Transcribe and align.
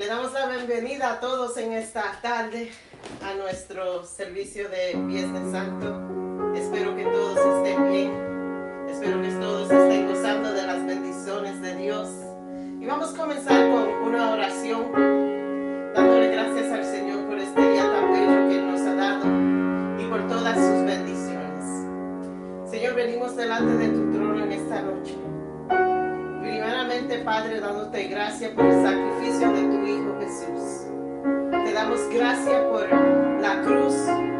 Le 0.00 0.06
damos 0.06 0.32
la 0.32 0.46
bienvenida 0.46 1.12
a 1.12 1.20
todos 1.20 1.58
en 1.58 1.74
esta 1.74 2.18
tarde 2.22 2.70
a 3.22 3.34
nuestro 3.34 4.02
servicio 4.02 4.66
de 4.70 4.94
Viernes 4.94 5.52
Santo. 5.52 6.54
Espero 6.54 6.96
que 6.96 7.04
todos 7.04 7.36
estén 7.36 7.92
bien. 7.92 8.10
Espero 8.88 9.20
que 9.20 9.28
todos 9.32 9.70
estén 9.70 10.08
gozando 10.08 10.54
de 10.54 10.62
las 10.62 10.86
bendiciones 10.86 11.60
de 11.60 11.76
Dios. 11.76 12.08
Y 12.80 12.86
vamos 12.86 13.12
a 13.12 13.16
comenzar 13.18 13.70
con 13.70 14.08
una 14.08 14.32
oración, 14.32 14.90
dándole 15.94 16.28
gracias 16.28 16.72
al 16.72 16.84
Señor 16.86 17.26
por 17.26 17.38
este 17.38 17.60
día 17.60 17.82
tan 17.82 18.10
bello 18.10 18.48
que 18.48 18.62
nos 18.62 18.80
ha 18.80 18.94
dado 18.94 19.26
y 20.00 20.04
por 20.08 20.26
todas 20.28 20.56
sus 20.56 20.82
bendiciones. 20.86 22.70
Señor, 22.70 22.94
venimos 22.94 23.36
delante 23.36 23.76
de 23.76 23.88
tu 23.88 24.10
trono 24.12 24.44
en 24.44 24.52
esta 24.52 24.80
noche. 24.80 25.14
Primeramente, 26.60 27.18
Padre, 27.20 27.58
dándote 27.58 28.04
gracias 28.08 28.50
por 28.50 28.66
el 28.66 28.82
sacrificio 28.84 29.50
de 29.50 29.62
tu 29.62 29.86
Hijo 29.86 30.14
Jesús. 30.20 30.86
Te 31.64 31.72
damos 31.72 32.00
gracias 32.12 32.62
por 32.64 32.86
la 33.40 33.62
cruz, 33.62 33.94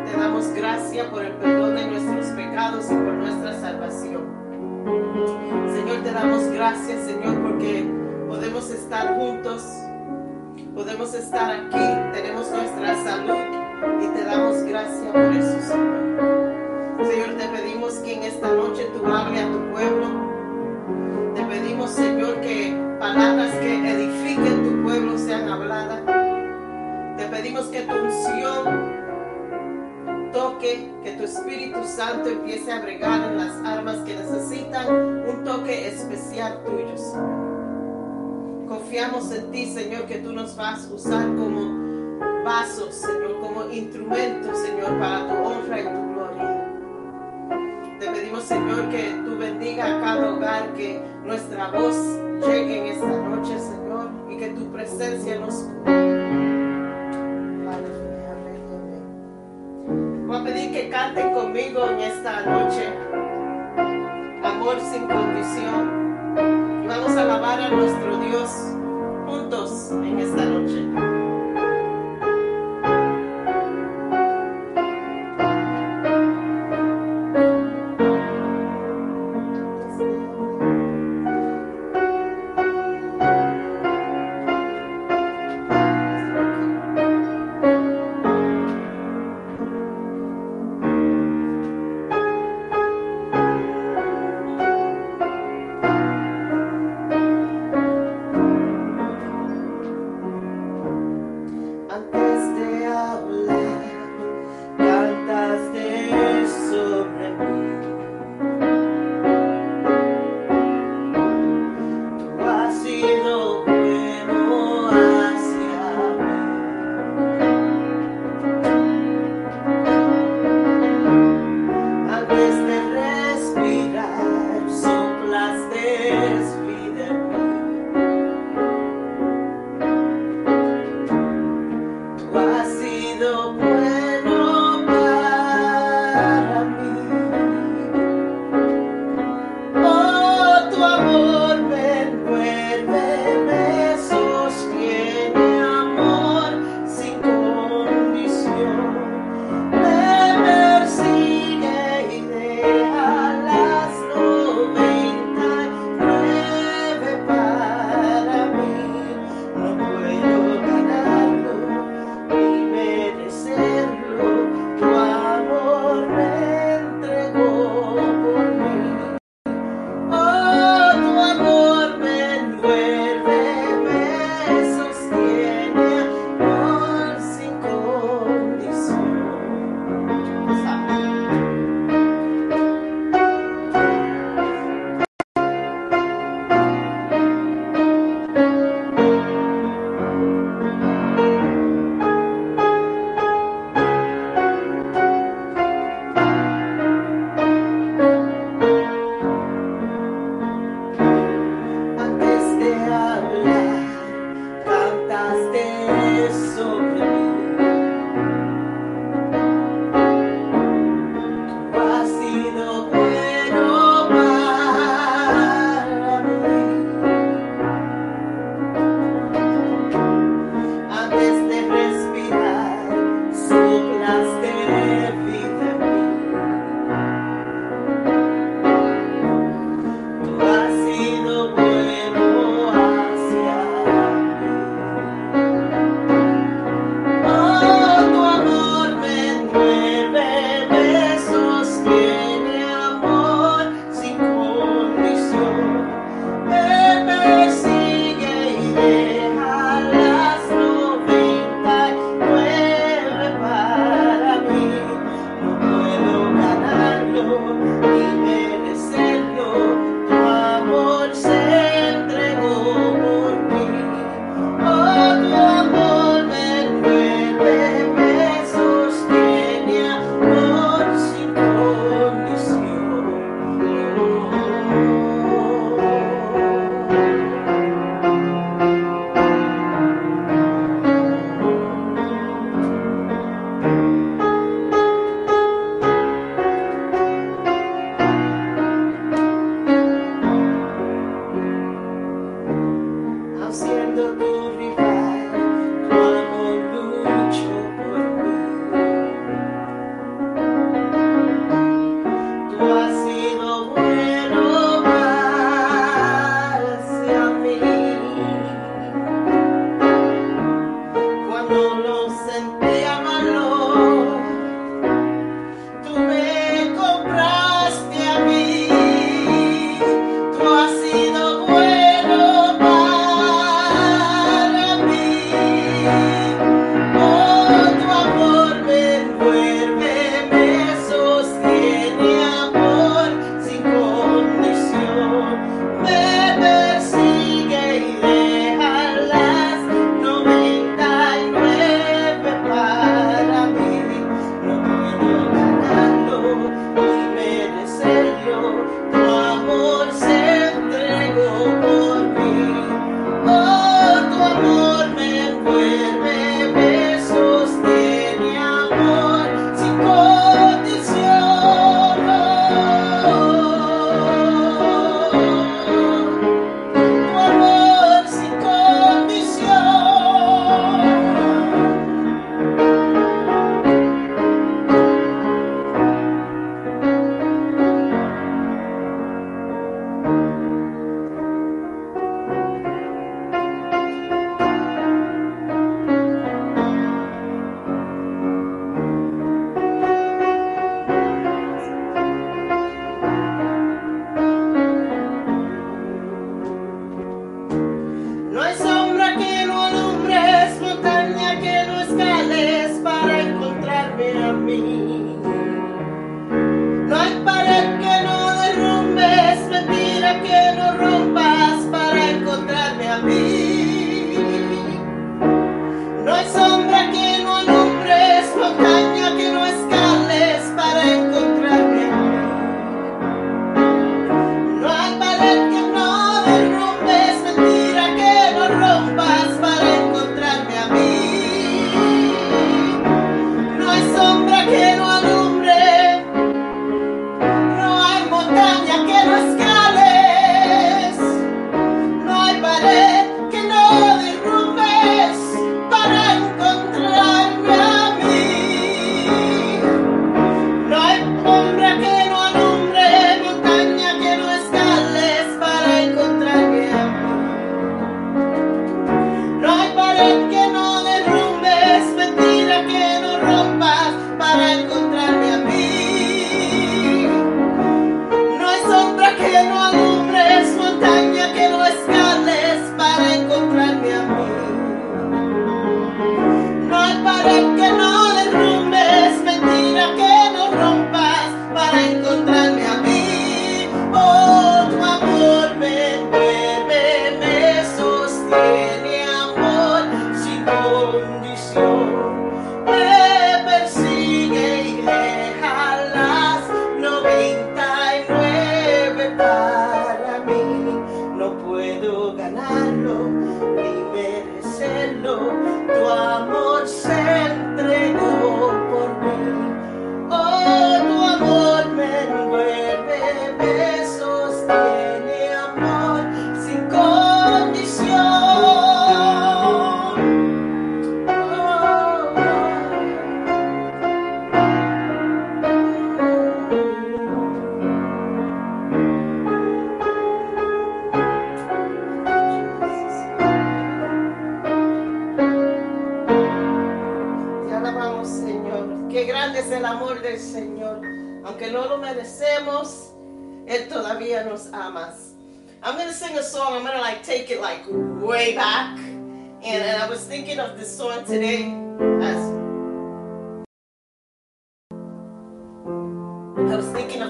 te 0.04 0.20
damos 0.20 0.48
gracias 0.52 1.06
por 1.06 1.24
el 1.24 1.32
perdón 1.36 1.76
de 1.76 1.86
nuestros 1.86 2.26
pecados 2.36 2.84
y 2.90 2.94
por 2.94 3.14
nuestra 3.14 3.58
salvación. 3.58 4.22
Señor, 5.72 6.02
te 6.02 6.12
damos 6.12 6.44
gracias, 6.48 7.06
Señor, 7.06 7.40
porque 7.40 7.90
podemos 8.28 8.70
estar 8.70 9.16
juntos, 9.16 9.64
podemos 10.74 11.14
estar 11.14 11.50
aquí, 11.50 12.12
tenemos 12.12 12.50
nuestra 12.50 13.02
salud 13.02 14.02
y 14.02 14.06
te 14.08 14.24
damos 14.26 14.62
gracias 14.64 15.10
por 15.10 15.22
eso, 15.22 15.58
Señor. 15.62 17.06
Señor, 17.10 17.38
te 17.38 17.48
pedimos 17.48 17.94
que 17.94 18.12
en 18.12 18.22
esta 18.24 18.52
noche 18.52 18.90
tú 18.92 19.06
hables 19.06 19.40
a 19.42 19.46
tu 19.50 19.72
pueblo. 19.72 20.29
Te 21.34 21.42
pedimos, 21.44 21.90
Señor, 21.90 22.40
que 22.40 22.76
palabras 22.98 23.54
que 23.56 23.90
edifiquen 23.90 24.64
tu 24.64 24.82
pueblo 24.82 25.16
sean 25.18 25.48
habladas. 25.48 26.00
Te 27.16 27.26
pedimos 27.26 27.66
que 27.66 27.82
tu 27.82 27.94
unción 27.94 29.00
toque, 30.32 30.90
que 31.04 31.12
tu 31.12 31.24
Espíritu 31.24 31.84
Santo 31.84 32.28
empiece 32.28 32.72
a 32.72 32.80
bregar 32.80 33.30
en 33.30 33.38
las 33.38 33.56
armas 33.64 33.96
que 33.98 34.16
necesitan 34.16 34.94
un 35.28 35.44
toque 35.44 35.88
especial 35.88 36.62
tuyo, 36.64 36.96
Señor. 36.96 37.50
Confiamos 38.68 39.32
en 39.32 39.50
ti, 39.50 39.66
Señor, 39.66 40.06
que 40.06 40.18
tú 40.18 40.32
nos 40.32 40.56
vas 40.56 40.88
a 40.88 40.94
usar 40.94 41.26
como 41.36 42.44
vasos, 42.44 42.94
Señor, 42.94 43.40
como 43.40 43.68
instrumentos, 43.70 44.58
Señor, 44.58 44.98
para 44.98 45.28
tu 45.28 45.34
honra 45.34 45.80
y 45.80 45.84
tu. 45.84 46.09
Te 48.00 48.06
pedimos, 48.06 48.44
Señor, 48.44 48.88
que 48.88 49.12
tú 49.26 49.36
bendiga 49.36 49.84
a 49.84 50.00
cada 50.00 50.32
hogar, 50.32 50.72
que 50.72 51.02
nuestra 51.22 51.70
voz 51.70 51.94
llegue 52.46 52.78
en 52.78 52.86
esta 52.94 53.06
noche, 53.06 53.58
Señor, 53.58 54.08
y 54.30 54.38
que 54.38 54.48
tu 54.48 54.72
presencia 54.72 55.38
nos 55.38 55.54
cubra. 55.54 56.00
Voy 60.26 60.36
a 60.36 60.44
pedir 60.44 60.72
que 60.72 60.88
canten 60.88 61.34
conmigo 61.34 61.90
en 61.90 62.00
esta 62.00 62.40
noche. 62.40 62.88
Amor 64.44 64.80
sin 64.80 65.06
condición. 65.06 66.82
Y 66.82 66.86
vamos 66.86 67.10
a 67.10 67.20
alabar 67.20 67.60
a 67.60 67.68
nuestro 67.68 68.16
Dios 68.16 68.50
juntos 69.26 69.90
en 69.92 70.20
esta 70.20 70.46
noche. 70.46 71.09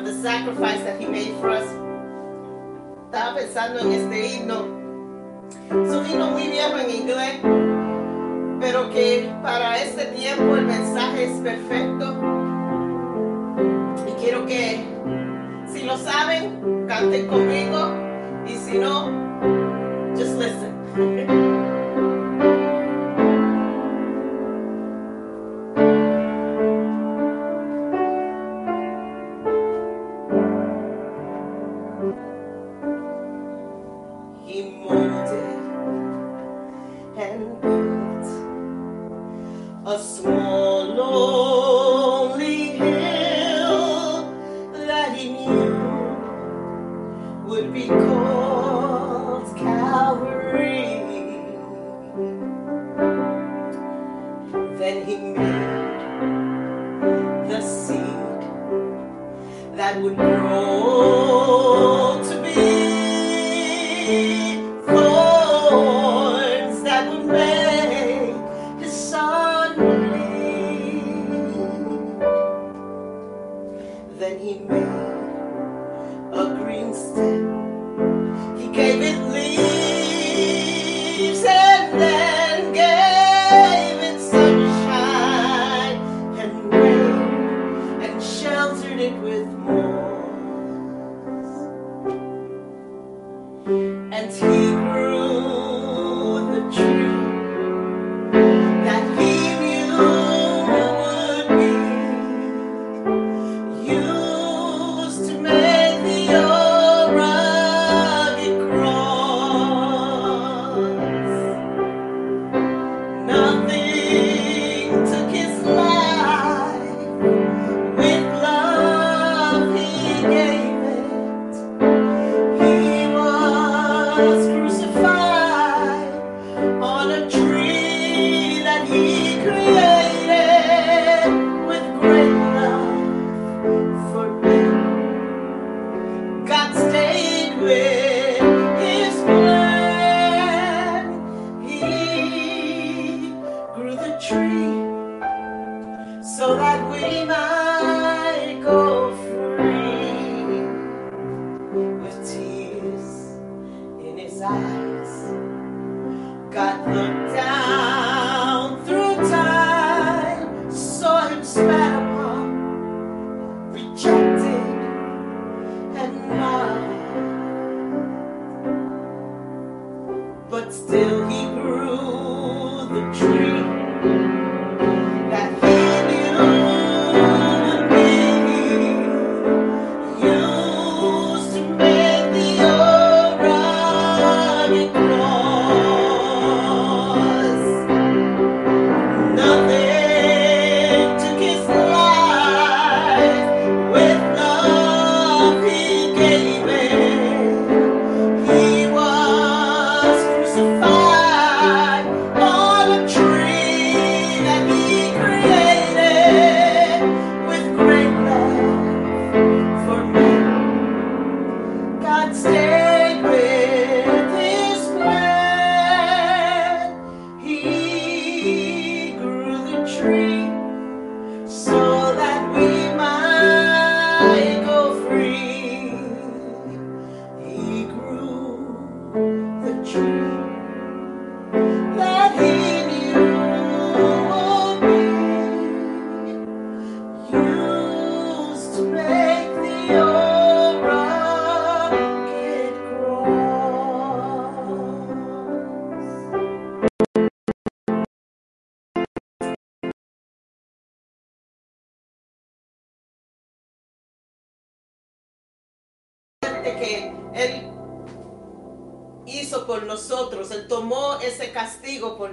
the 0.05 0.15
sacrifice 0.23 0.83
that 0.85 1.01
he 1.01 1.07
made 1.07 1.35
for 1.41 1.51
us. 1.51 1.67
Estaba 3.07 3.35
pensando 3.37 3.81
en 3.81 3.93
este 3.93 4.35
himno. 4.35 4.67
Es 5.71 5.95
un 5.95 6.07
himno 6.07 6.31
muy 6.31 6.49
viejo 6.49 6.79
en 6.79 6.91
inglés, 6.91 7.41
pero 8.61 8.91
que 8.91 9.33
para 9.43 9.83
este 9.83 10.07
tiempo 10.17 10.57
el 10.57 10.67
mensaje 10.67 11.25
es 11.25 11.41
perfecto. 11.41 12.15
Y 14.07 14.13
quiero 14.23 14.47
que, 14.47 14.85
si 15.73 15.83
lo 15.83 15.97
saben, 15.99 16.87
canten 16.87 17.27
conmigo. 17.27 17.93
Y 18.47 18.57
si 18.57 18.79
no, 18.79 19.11
just 20.17 20.39
listen. 20.39 21.41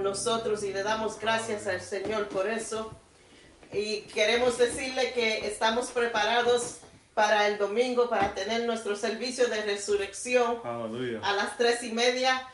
nosotros 0.07 0.63
y 0.63 0.71
le 0.71 0.83
damos 0.83 1.19
gracias 1.19 1.67
al 1.67 1.81
Señor 1.81 2.27
por 2.29 2.47
eso. 2.49 2.91
Y 3.73 4.01
queremos 4.13 4.57
decirle 4.57 5.11
que 5.11 5.45
estamos 5.45 5.87
preparados 5.87 6.77
para 7.13 7.47
el 7.47 7.57
domingo, 7.57 8.09
para 8.09 8.33
tener 8.33 8.65
nuestro 8.65 8.95
servicio 8.95 9.47
de 9.47 9.63
resurrección 9.63 10.61
Hallelujah. 10.63 11.19
a 11.23 11.33
las 11.33 11.57
tres 11.57 11.83
y 11.83 11.91
media. 11.91 12.47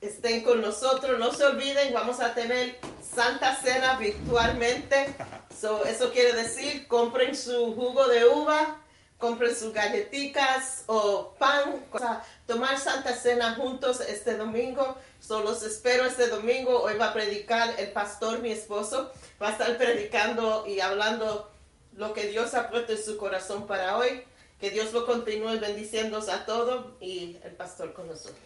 Estén 0.00 0.42
con 0.42 0.60
nosotros, 0.60 1.18
no 1.18 1.32
se 1.32 1.44
olviden, 1.44 1.92
vamos 1.92 2.20
a 2.20 2.32
tener 2.32 2.78
Santa 3.02 3.56
Cena 3.56 3.96
virtualmente. 3.96 5.14
So, 5.60 5.84
eso 5.84 6.10
quiere 6.10 6.32
decir, 6.32 6.86
compren 6.88 7.36
su 7.36 7.74
jugo 7.74 8.08
de 8.08 8.24
uva, 8.24 8.80
compren 9.20 9.54
sus 9.54 9.72
galletitas 9.72 10.84
o 10.86 11.34
pan, 11.38 11.84
sea, 11.96 12.24
tomar 12.46 12.78
Santa 12.78 13.14
Cena 13.14 13.54
juntos 13.54 14.00
este 14.00 14.36
domingo. 14.36 14.96
So, 15.20 15.42
los 15.42 15.62
espero 15.62 16.06
este 16.06 16.26
domingo. 16.28 16.82
Hoy 16.82 16.96
va 16.96 17.10
a 17.10 17.12
predicar 17.12 17.78
el 17.78 17.92
pastor, 17.92 18.40
mi 18.40 18.50
esposo, 18.50 19.12
va 19.40 19.48
a 19.48 19.52
estar 19.52 19.76
predicando 19.76 20.64
y 20.66 20.80
hablando 20.80 21.50
lo 21.96 22.14
que 22.14 22.28
Dios 22.28 22.54
ha 22.54 22.70
en 22.72 23.04
su 23.04 23.18
corazón 23.18 23.66
para 23.66 23.98
hoy. 23.98 24.24
Que 24.58 24.70
Dios 24.70 24.92
lo 24.92 25.06
continúe 25.06 25.58
bendiciendo 25.58 26.18
a 26.18 26.44
todos 26.44 26.86
y 27.00 27.36
el 27.44 27.52
pastor 27.52 27.92
con 27.92 28.08
nosotros. 28.08 28.36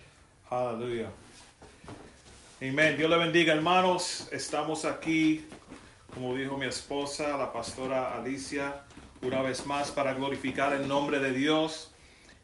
Aleluya. 0.51 1.09
Amén. 2.61 2.97
Dios 2.97 3.11
le 3.11 3.17
bendiga, 3.17 3.53
hermanos. 3.53 4.29
Estamos 4.31 4.85
aquí, 4.85 5.47
como 6.13 6.35
dijo 6.35 6.57
mi 6.57 6.67
esposa, 6.67 7.37
la 7.37 7.53
pastora 7.53 8.17
Alicia, 8.17 8.85
una 9.25 9.43
vez 9.43 9.67
más 9.67 9.91
para 9.91 10.15
glorificar 10.15 10.73
el 10.75 10.87
nombre 10.87 11.19
de 11.19 11.33
Dios. 11.33 11.91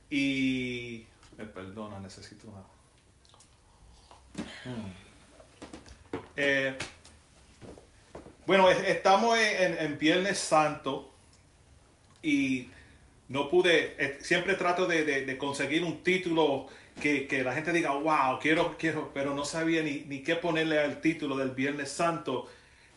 Y 0.09 1.05
me 1.37 1.45
perdona, 1.45 2.01
necesito 2.01 2.49
una. 2.49 2.61
Mm. 4.65 4.93
Eh, 6.37 6.75
bueno, 8.47 8.71
es- 8.71 8.89
estamos 8.89 9.39
en, 9.39 9.99
Viernes 9.99 10.39
Santo 10.39 11.13
y 12.23 12.69
no 13.29 13.49
pude, 13.49 13.95
eh, 13.99 14.19
siempre 14.23 14.55
trato 14.55 14.87
de, 14.87 15.37
conseguir 15.39 15.85
un 15.85 16.03
título 16.03 16.67
que, 17.01 17.43
la 17.45 17.55
gente 17.55 17.73
diga, 17.73 17.93
wow, 17.93 18.39
quiero, 18.41 18.77
quiero, 18.79 19.13
pero 19.15 19.35
no 19.35 19.45
sabía 19.45 19.83
ni 19.83 20.23
qué 20.23 20.37
ponerle 20.37 20.81
al 20.81 21.01
título 21.01 21.37
del 21.37 21.51
Viernes 21.51 21.91
Santo, 21.91 22.49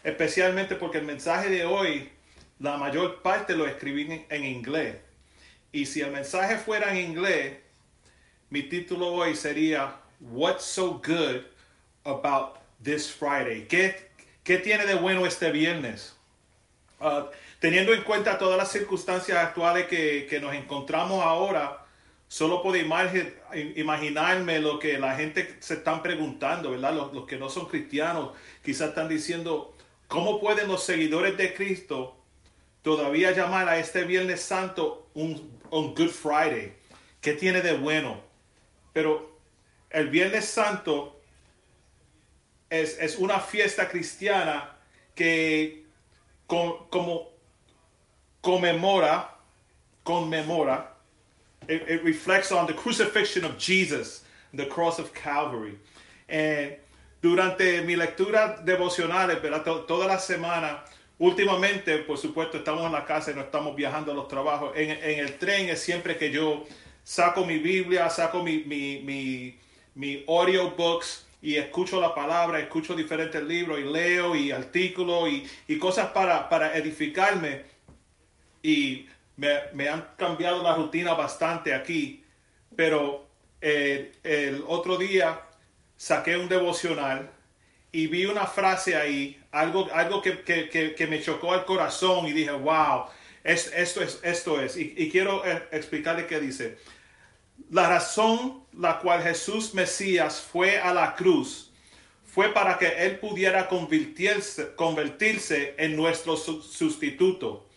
especialmente 0.04 0.76
porque 0.76 0.98
el 0.98 1.06
mensaje 1.06 1.50
de 1.50 1.66
hoy, 1.66 2.10
la 2.64 2.78
mayor 2.78 3.22
parte 3.22 3.56
lo 3.56 3.68
escribí 3.68 4.04
en, 4.04 4.26
en 4.30 4.46
inglés. 4.46 4.96
Y 5.74 5.86
si 5.86 6.00
el 6.00 6.12
mensaje 6.12 6.58
fuera 6.58 6.92
en 6.92 7.12
inglés, 7.12 7.58
mi 8.50 8.64
título 8.64 9.08
hoy 9.08 9.36
sería, 9.36 9.98
What's 10.22 10.64
so 10.64 11.02
good 11.06 11.42
about 12.06 12.56
this 12.82 13.12
Friday? 13.12 13.68
¿Qué, 13.68 14.10
qué 14.46 14.60
tiene 14.60 14.86
de 14.86 14.96
bueno 14.96 15.26
este 15.26 15.52
viernes? 15.52 16.16
Uh, 17.02 17.24
teniendo 17.60 17.94
en 17.94 18.04
cuenta 18.04 18.38
todas 18.38 18.58
las 18.58 18.72
circunstancias 18.72 19.38
actuales 19.38 19.88
que, 19.88 20.26
que 20.30 20.40
nos 20.40 20.56
encontramos 20.56 21.22
ahora, 21.22 21.86
solo 22.30 22.64
puedo 22.64 22.82
imagi- 22.82 23.34
imaginarme 23.76 24.60
lo 24.60 24.80
que 24.80 24.98
la 24.98 25.16
gente 25.18 25.58
se 25.60 25.74
están 25.74 26.02
preguntando, 26.02 26.72
¿verdad? 26.72 26.94
Los, 26.94 27.14
los 27.14 27.26
que 27.26 27.36
no 27.38 27.50
son 27.50 27.68
cristianos 27.68 28.32
quizás 28.64 28.90
están 28.90 29.10
diciendo, 29.10 29.76
¿cómo 30.08 30.40
pueden 30.40 30.70
los 30.70 30.86
seguidores 30.86 31.36
de 31.36 31.54
Cristo 31.54 32.23
todavía 32.84 33.32
llamar 33.32 33.68
a 33.68 33.80
este 33.80 34.04
Viernes 34.04 34.42
Santo 34.42 35.10
un, 35.16 35.60
un 35.72 35.96
Good 35.96 36.10
Friday? 36.12 36.74
¿Qué 37.22 37.34
tiene 37.34 37.62
de 37.62 37.74
bueno? 37.74 38.22
Pero 38.94 39.40
el 39.90 40.10
Viernes 40.10 40.46
Santo 40.46 41.20
es, 42.70 42.98
es 43.00 43.18
una 43.18 43.40
fiesta 43.40 43.88
cristiana 43.90 44.70
que 45.16 45.86
con- 46.48 46.88
como 46.90 47.30
conmemora, 48.42 49.30
conmemora, 50.04 50.94
it, 51.68 52.04
reflects 52.04 52.52
on 52.52 52.68
the 52.68 52.74
crucifixion 52.74 53.46
of 53.46 53.58
Jesus, 53.58 54.26
the 54.54 54.66
cross 54.68 55.00
of 55.00 55.14
Calvary. 55.14 55.78
And 56.28 56.76
durante 57.22 57.82
mi 57.86 57.96
lectura. 57.96 58.62
To- 58.66 59.86
toda 59.88 60.08
la 60.08 60.18
semana, 60.18 60.84
últimamente, 61.20 61.98
por 62.00 62.18
supuesto, 62.18 62.58
estamos 62.58 62.86
en 62.86 62.92
la 62.92 63.06
casa 63.06 63.32
y 63.32 63.36
no 63.36 63.42
estamos 63.42 63.76
viajando 63.76 64.12
a 64.12 64.16
los 64.16 64.28
trabajos. 64.28 64.72
En, 64.76 64.92
el 65.02 65.38
tren 65.38 65.70
es 65.70 65.82
siempre 65.82 66.18
que 66.18 66.32
yo 66.32 66.66
saco 67.04 67.46
mi 67.46 67.58
Biblia, 67.58 68.10
saco 68.10 68.44
mi, 68.44 68.64
mi, 68.64 69.58
mi, 69.96 70.24
audiobooks 70.28 71.28
y 71.42 71.56
escucho 71.56 72.00
la 72.00 72.16
palabra, 72.16 72.60
escucho 72.60 72.96
diferentes 72.96 73.44
libros 73.44 73.80
y 73.80 73.84
leo 73.84 74.36
y 74.36 74.52
artículos 74.52 75.30
y, 75.30 75.46
y 75.68 75.78
cosas 75.78 76.08
para, 76.12 76.48
para 76.50 76.78
edificarme 76.78 77.64
y 78.62 79.08
me, 79.36 79.60
me 79.74 79.90
han 79.90 80.08
cambiado 80.18 80.64
la 80.64 80.76
rutina 80.76 81.14
bastante 81.14 81.74
aquí, 81.74 82.24
pero 82.76 83.28
eh, 83.62 84.14
el 84.24 84.64
otro 84.68 84.98
día 84.98 85.42
saqué 85.96 86.38
un 86.38 86.50
devocional 86.50 87.30
y 87.92 88.08
vi 88.08 88.26
una 88.26 88.46
frase 88.46 88.96
ahí, 88.96 89.40
algo, 89.54 89.88
algo 89.94 90.22
que, 90.22 90.42
que- 90.42 90.68
que- 90.70 91.08
me 91.08 91.22
chocó 91.22 91.54
al 91.54 91.64
corazón 91.66 92.26
y 92.26 92.34
dije, 92.34 92.52
wow, 92.52 93.06
es, 93.44 93.72
esto 93.76 94.02
es, 94.02 94.20
esto 94.24 94.60
es. 94.60 94.76
Y, 94.76 95.10
quiero 95.12 95.46
eh, 95.46 95.68
explicarle 95.72 96.26
qué 96.28 96.40
dice. 96.40 96.78
La 97.70 97.88
razón 97.88 98.64
la 98.74 99.00
cual 99.00 99.22
Jesús 99.24 99.74
Mesías 99.74 100.42
fue 100.42 100.80
a 100.80 100.94
la 100.94 101.16
cruz 101.16 101.72
fue 102.26 102.50
para 102.52 102.80
que 102.80 102.88
Él 102.88 103.20
pudiera 103.20 103.68
convertirse, 103.70 104.74
convertirse 104.76 105.76
en 105.78 105.96
nuestro 105.96 106.36
su- 106.36 106.64
sustituto. 106.64 107.70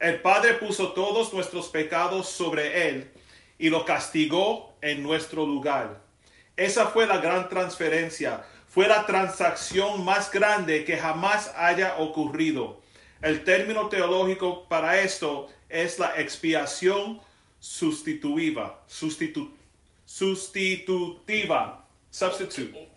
El 0.00 0.20
Padre 0.20 0.54
puso 0.54 0.92
todos 0.92 1.32
nuestros 1.32 1.68
pecados 1.68 2.28
sobre 2.28 2.88
Él 2.88 3.10
y 3.58 3.70
lo 3.70 3.84
castigó 3.84 4.74
en 4.80 5.04
nuestro 5.04 5.46
lugar. 5.46 6.02
Esa 6.56 6.86
fue 6.88 7.06
la 7.06 7.18
gran 7.18 7.48
transferencia, 7.48 8.44
fue 8.72 8.88
la 8.88 9.04
transacción 9.04 10.02
más 10.02 10.30
grande 10.30 10.84
que 10.84 10.96
jamás 10.96 11.52
haya 11.56 11.98
ocurrido. 11.98 12.80
El 13.20 13.44
término 13.44 13.88
teológico 13.90 14.66
para 14.66 14.98
esto 15.02 15.50
es 15.68 15.98
la 15.98 16.18
expiación 16.18 17.20
sustitutiva, 17.60 18.80
sustitu- 18.88 19.50
sustitutiva, 20.06 21.84
substitute. 22.10 22.88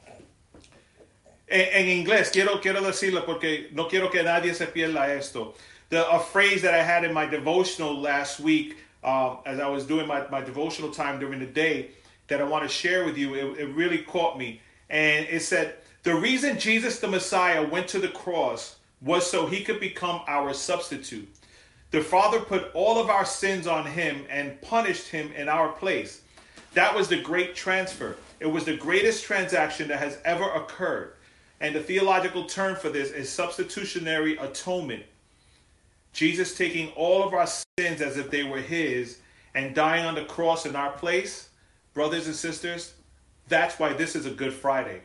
En, 1.47 1.67
en 1.73 1.89
inglés, 1.89 2.31
quiero, 2.31 2.61
quiero 2.61 2.81
decirlo 2.81 3.25
porque 3.25 3.67
no 3.73 3.89
quiero 3.89 4.09
que 4.09 4.23
nadie 4.23 4.53
se 4.53 4.67
pierda 4.67 5.13
esto. 5.13 5.55
The, 5.89 5.99
a 5.99 6.19
phrase 6.19 6.61
that 6.61 6.73
I 6.73 6.81
had 6.83 7.03
in 7.03 7.13
my 7.13 7.25
devotional 7.25 7.93
last 8.01 8.39
week, 8.39 8.77
um, 9.03 9.39
as 9.45 9.59
I 9.59 9.67
was 9.67 9.85
doing 9.85 10.07
my, 10.07 10.23
my 10.31 10.41
devotional 10.41 10.89
time 10.91 11.19
during 11.19 11.39
the 11.39 11.45
day, 11.45 11.91
that 12.27 12.39
I 12.39 12.43
want 12.45 12.63
to 12.63 12.69
share 12.69 13.03
with 13.05 13.17
you, 13.17 13.35
it 13.35 13.67
really 13.75 13.99
caught 13.99 14.37
me. 14.37 14.61
And 14.89 15.25
it 15.27 15.41
said, 15.41 15.75
The 16.03 16.15
reason 16.15 16.59
Jesus 16.59 16.99
the 16.99 17.07
Messiah 17.07 17.67
went 17.67 17.87
to 17.89 17.99
the 17.99 18.09
cross 18.09 18.77
was 19.01 19.29
so 19.29 19.45
he 19.45 19.63
could 19.63 19.79
become 19.79 20.21
our 20.27 20.53
substitute. 20.53 21.27
The 21.91 22.01
Father 22.01 22.39
put 22.39 22.71
all 22.73 22.99
of 22.99 23.09
our 23.09 23.25
sins 23.25 23.67
on 23.67 23.85
him 23.85 24.25
and 24.29 24.59
punished 24.61 25.07
him 25.07 25.31
in 25.33 25.47
our 25.47 25.69
place. 25.69 26.21
That 26.73 26.93
was 26.93 27.07
the 27.07 27.21
great 27.21 27.55
transfer. 27.55 28.17
It 28.39 28.47
was 28.47 28.65
the 28.65 28.75
greatest 28.75 29.23
transaction 29.23 29.87
that 29.87 29.99
has 29.99 30.17
ever 30.25 30.49
occurred. 30.51 31.13
And 31.61 31.73
the 31.73 31.79
theological 31.79 32.45
term 32.45 32.75
for 32.75 32.89
this 32.89 33.11
is 33.11 33.29
substitutionary 33.29 34.35
atonement. 34.37 35.03
Jesus 36.11 36.57
taking 36.57 36.89
all 36.91 37.23
of 37.23 37.33
our 37.33 37.47
sins 37.47 38.01
as 38.01 38.17
if 38.17 38.29
they 38.29 38.43
were 38.43 38.59
his 38.61 39.19
and 39.53 39.73
dying 39.73 40.05
on 40.05 40.15
the 40.15 40.25
cross 40.25 40.65
in 40.65 40.75
our 40.75 40.91
place. 40.91 41.49
Brothers 41.93 42.27
and 42.27 42.35
sisters, 42.35 42.93
that's 43.47 43.79
why 43.79 43.93
this 43.93 44.15
is 44.15 44.25
a 44.25 44.31
good 44.31 44.51
Friday. 44.53 45.01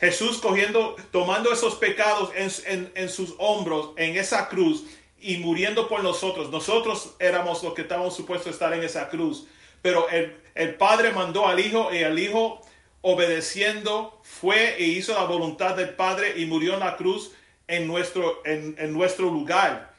Jesús 0.00 0.38
cogiendo, 0.38 0.96
tomando 1.12 1.52
esos 1.52 1.76
pecados 1.76 2.30
en, 2.34 2.50
en- 2.66 2.92
en 2.94 3.08
sus 3.08 3.34
hombros, 3.38 3.90
en 3.96 4.16
esa 4.16 4.48
cruz, 4.48 4.84
y 5.20 5.36
muriendo 5.36 5.86
por 5.88 6.02
nosotros. 6.02 6.50
Nosotros 6.50 7.14
éramos 7.20 7.62
los 7.62 7.74
que 7.74 7.82
estábamos 7.82 8.16
supuestos 8.16 8.48
a 8.48 8.50
estar 8.50 8.72
en 8.74 8.82
esa 8.82 9.08
cruz. 9.08 9.46
Pero 9.80 10.08
el, 10.08 10.36
el 10.56 10.74
Padre 10.74 11.12
mandó 11.12 11.46
al 11.46 11.60
Hijo 11.60 11.92
y 11.94 11.98
el 11.98 12.18
Hijo, 12.18 12.60
obedeciendo, 13.02 14.20
fue 14.24 14.76
e 14.78 14.82
hizo 14.84 15.14
la 15.14 15.24
voluntad 15.24 15.76
del 15.76 15.90
Padre 15.90 16.34
y 16.40 16.46
murió 16.46 16.74
en 16.74 16.80
la 16.80 16.96
cruz 16.96 17.30
en 17.68 17.86
nuestro, 17.86 18.42
en, 18.44 18.74
en 18.78 18.92
nuestro 18.92 19.26
lugar. 19.30 19.94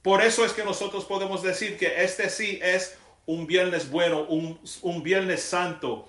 Por 0.00 0.22
eso 0.22 0.44
es 0.46 0.52
que 0.54 0.64
nosotros 0.64 1.04
podemos 1.04 1.42
decir 1.42 1.76
que 1.78 2.02
este 2.02 2.30
sí 2.30 2.58
es 2.62 2.96
un 3.26 3.46
viernes 3.46 3.90
bueno, 3.90 4.22
un, 4.22 4.58
un 4.80 5.02
viernes 5.02 5.42
santo. 5.42 6.08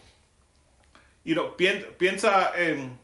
You 1.24 1.56
piensa 1.98 2.52
en 2.56 3.00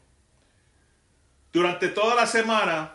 durante 1.52 1.88
toda 1.88 2.14
la 2.14 2.26
semana 2.26 2.94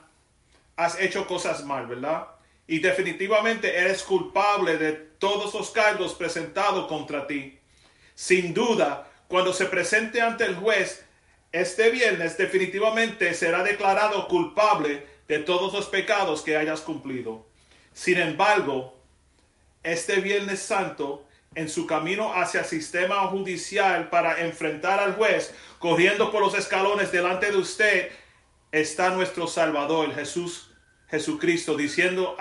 has 0.76 1.00
hecho 1.00 1.28
cosas 1.28 1.66
mal, 1.66 1.88
¿verdad? 1.88 2.28
Y 2.68 2.80
definitivamente 2.80 3.78
eres 3.78 4.04
culpable 4.04 4.78
de 4.78 4.94
todos 4.94 5.54
los 5.54 5.72
cargos 5.72 6.14
presentados 6.14 6.88
contra 6.88 7.28
ti. 7.28 7.60
Sin 8.14 8.54
duda, 8.54 9.10
cuando 9.28 9.52
se 9.52 9.66
presente 9.66 10.22
ante 10.22 10.46
el 10.46 10.56
juez 10.56 11.06
este 11.52 11.90
viernes, 11.90 12.38
definitivamente 12.38 13.34
será 13.34 13.64
declarado 13.64 14.28
culpable 14.28 15.06
de 15.28 15.40
todos 15.40 15.74
los 15.74 15.88
pecados 15.88 16.42
que 16.42 16.58
hayas 16.58 16.82
cumplido. 16.82 17.46
Sin 17.94 18.18
embargo, 18.18 18.96
este 19.84 20.20
Viernes 20.20 20.60
Santo, 20.60 21.25
en 21.56 21.70
su 21.70 21.88
camino 21.88 22.34
hacia 22.34 22.62
el 22.62 22.66
sistema 22.66 23.28
judicial 23.28 24.10
para 24.10 24.42
enfrentar 24.42 25.00
al 25.00 25.16
juez, 25.16 25.54
corriendo 25.80 26.32
por 26.32 26.42
los 26.42 26.54
escalones 26.54 27.12
delante 27.12 27.52
de 27.52 27.58
usted, 27.58 28.12
está 28.72 29.10
nuestro 29.12 29.48
Salvador, 29.48 30.14
Jesús, 30.14 30.72
Jesucristo, 31.10 31.76
diciendo 31.76 32.38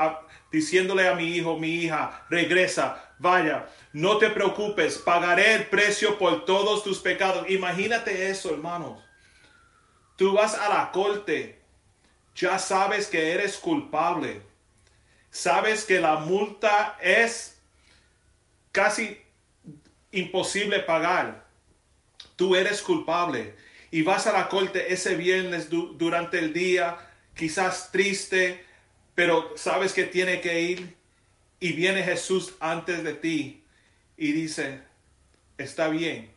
diciéndole 0.50 1.09
a 1.09 1.14
mi 1.16 1.37
hijo, 1.37 1.59
mi 1.59 1.68
hija, 1.68 2.24
regresa, 2.31 3.12
vaya, 3.18 3.68
no 3.92 4.18
te 4.18 4.31
preocupes, 4.31 4.98
pagaré 4.98 5.55
el 5.55 5.66
precio 5.66 6.16
por 6.16 6.44
todos 6.44 6.85
tus 6.85 7.00
pecados. 7.00 7.50
Imagínate 7.50 8.31
eso, 8.31 8.50
hermanos. 8.50 9.03
Tú 10.16 10.33
vas 10.33 10.55
a 10.55 10.68
la 10.68 10.92
corte, 10.92 11.61
ya 12.37 12.61
sabes 12.61 13.09
que 13.09 13.33
eres 13.33 13.59
culpable, 13.59 14.42
sabes 15.29 15.85
que 15.85 15.98
la 15.98 16.16
multa 16.16 16.96
es 17.00 17.54
casi 18.75 19.17
imposible 20.11 20.81
pagar. 20.81 21.47
Tú 22.35 22.57
eres 22.57 22.83
culpable 22.83 23.55
y 23.93 24.03
vas 24.03 24.27
a 24.27 24.33
la 24.33 24.49
corte 24.49 24.93
ese 24.93 25.15
viernes 25.15 25.69
durante 25.71 26.41
el 26.41 26.53
día, 26.53 26.99
quizás 27.35 27.93
triste, 27.93 28.67
pero 29.15 29.57
sabes 29.57 29.93
que 29.93 30.03
tiene 30.03 30.41
que 30.41 30.61
ir 30.61 30.97
y 31.61 31.73
viene 31.73 32.03
Jesús 32.03 32.57
antes 32.59 33.05
de 33.05 33.15
ti 33.15 33.65
y 34.17 34.33
dice, 34.33 34.83
está 35.57 35.87
bien, 35.87 36.33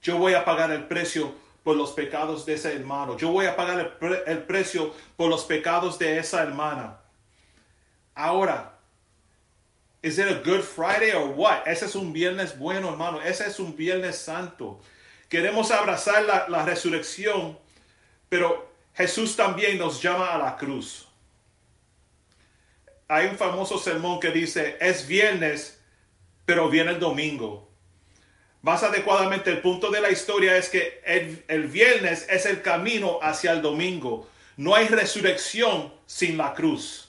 yo 0.00 0.16
voy 0.16 0.32
a 0.32 0.46
pagar 0.46 0.70
el 0.70 0.86
precio 0.86 1.34
por 1.64 1.76
los 1.76 1.92
pecados 1.92 2.46
de 2.46 2.54
ese 2.54 2.72
hermano, 2.72 3.18
yo 3.18 3.30
voy 3.30 3.44
a 3.44 3.56
pagar 3.56 3.98
el, 4.26 4.42
precio 4.44 4.94
por 5.18 5.28
los 5.28 5.44
pecados 5.44 5.98
de 5.98 6.18
esa 6.18 6.42
hermana. 6.42 7.00
Ahora, 8.14 8.77
¿es 10.02 10.18
it 10.18 10.28
a 10.28 10.42
good 10.44 10.62
Friday 10.62 11.12
or 11.12 11.28
what? 11.28 11.66
Ese 11.66 11.86
es 11.86 11.94
un 11.94 12.12
viernes 12.12 12.58
bueno, 12.58 12.90
hermano, 12.90 13.20
ese 13.20 13.46
es 13.46 13.58
un 13.58 13.76
viernes 13.76 14.16
santo. 14.18 14.80
Queremos 15.28 15.70
abrazar 15.70 16.24
la, 16.24 16.64
resurrección, 16.64 17.58
pero 18.28 18.72
Jesús 18.94 19.36
también 19.36 19.78
nos 19.78 20.00
llama 20.00 20.32
a 20.32 20.38
la 20.38 20.56
cruz. 20.56 21.06
Hay 23.08 23.26
un 23.26 23.36
famoso 23.36 23.78
sermón 23.78 24.20
que 24.20 24.30
dice, 24.30 24.76
es 24.80 25.06
viernes, 25.06 25.80
pero 26.46 26.70
viene 26.70 26.92
el 26.92 27.00
domingo. 27.00 27.68
Más 28.62 28.82
adecuadamente, 28.82 29.50
el 29.50 29.60
punto 29.60 29.90
de 29.90 30.00
la 30.00 30.10
historia 30.10 30.56
es 30.56 30.68
que 30.68 31.00
el, 31.04 31.66
viernes 31.68 32.26
es 32.28 32.46
el 32.46 32.62
camino 32.62 33.18
hacia 33.22 33.52
el 33.52 33.62
domingo. 33.62 34.28
No 34.56 34.74
hay 34.74 34.88
resurrección 34.88 35.92
sin 36.06 36.36
la 36.36 36.54
cruz. 36.54 37.08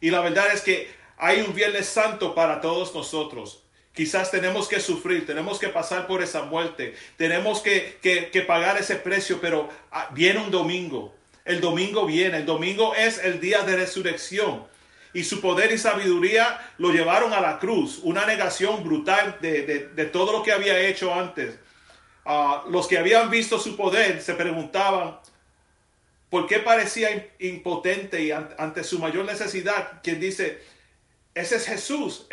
Y 0.00 0.10
la 0.10 0.20
verdad 0.20 0.52
es 0.52 0.62
que 0.62 0.90
hay 1.16 1.40
un 1.40 1.54
viernes 1.54 1.86
santo 1.86 2.34
para 2.34 2.60
todos 2.60 2.94
nosotros. 2.94 3.62
Quizás 3.92 4.30
tenemos 4.30 4.68
que 4.68 4.78
sufrir, 4.78 5.24
tenemos 5.24 5.58
que 5.58 5.68
pasar 5.68 6.06
por 6.06 6.22
esa 6.22 6.42
muerte, 6.42 6.94
tenemos 7.16 7.62
que, 7.62 8.44
pagar 8.46 8.76
ese 8.76 8.96
precio, 8.96 9.40
pero 9.40 9.70
ah, 9.90 10.10
viene 10.12 10.40
un 10.40 10.50
domingo. 10.50 11.14
El 11.46 11.60
domingo 11.60 12.04
viene, 12.04 12.38
el 12.38 12.46
domingo 12.46 12.94
es 12.94 13.18
el 13.18 13.40
día 13.40 13.62
de 13.62 13.76
resurrección. 13.76 14.66
Y 15.14 15.24
su 15.24 15.40
poder 15.40 15.72
y 15.72 15.78
sabiduría 15.78 16.72
lo 16.76 16.90
llevaron 16.90 17.32
a 17.32 17.40
la 17.40 17.58
cruz, 17.58 18.00
una 18.02 18.26
negación 18.26 18.84
brutal 18.84 19.38
de, 19.40 20.10
todo 20.12 20.32
lo 20.32 20.42
que 20.42 20.52
había 20.52 20.78
hecho 20.78 21.14
antes. 21.14 21.58
Ah, 22.26 22.64
los 22.68 22.86
que 22.86 22.98
habían 22.98 23.30
visto 23.30 23.58
su 23.58 23.76
poder 23.76 24.20
se 24.20 24.34
preguntaban, 24.34 25.18
¿por 26.28 26.46
qué 26.46 26.58
parecía 26.58 27.30
impotente 27.38 28.22
y 28.22 28.30
ante 28.30 28.84
su 28.84 28.98
mayor 28.98 29.24
necesidad? 29.24 30.02
Quien 30.02 30.20
dice, 30.20 30.60
ese 31.36 31.56
es 31.56 31.66
Jesús, 31.66 32.26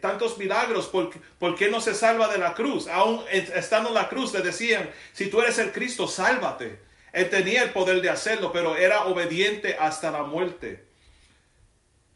tantos 0.00 0.36
milagros, 0.36 0.88
¿por, 0.88 1.54
qué 1.54 1.70
no 1.70 1.80
se 1.80 1.94
salva 1.94 2.26
de 2.26 2.38
la 2.38 2.52
cruz? 2.52 2.88
Aún 2.88 3.22
estando 3.30 3.90
en 3.90 3.94
la 3.94 4.08
cruz 4.08 4.34
le 4.34 4.40
decían, 4.40 4.90
si 5.12 5.30
tú 5.30 5.40
eres 5.40 5.58
el 5.58 5.70
Cristo, 5.70 6.08
sálvate. 6.08 6.80
Él 7.12 7.30
tenía 7.30 7.62
el 7.62 7.70
poder 7.70 8.02
de 8.02 8.10
hacerlo, 8.10 8.50
pero 8.50 8.76
era 8.76 9.04
obediente 9.04 9.76
hasta 9.78 10.10
la 10.10 10.24
muerte. 10.24 10.84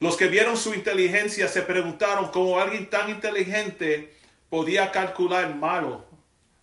Los 0.01 0.17
que 0.17 0.27
vieron 0.27 0.57
su 0.57 0.75
inteligencia 0.75 1.47
se 1.47 1.63
preguntaron 1.63 2.33
cómo 2.33 2.59
alguien 2.59 2.91
tan 2.91 3.11
inteligente 3.11 4.13
podía 4.51 4.91
calcular 4.91 5.55
malo, 5.55 6.05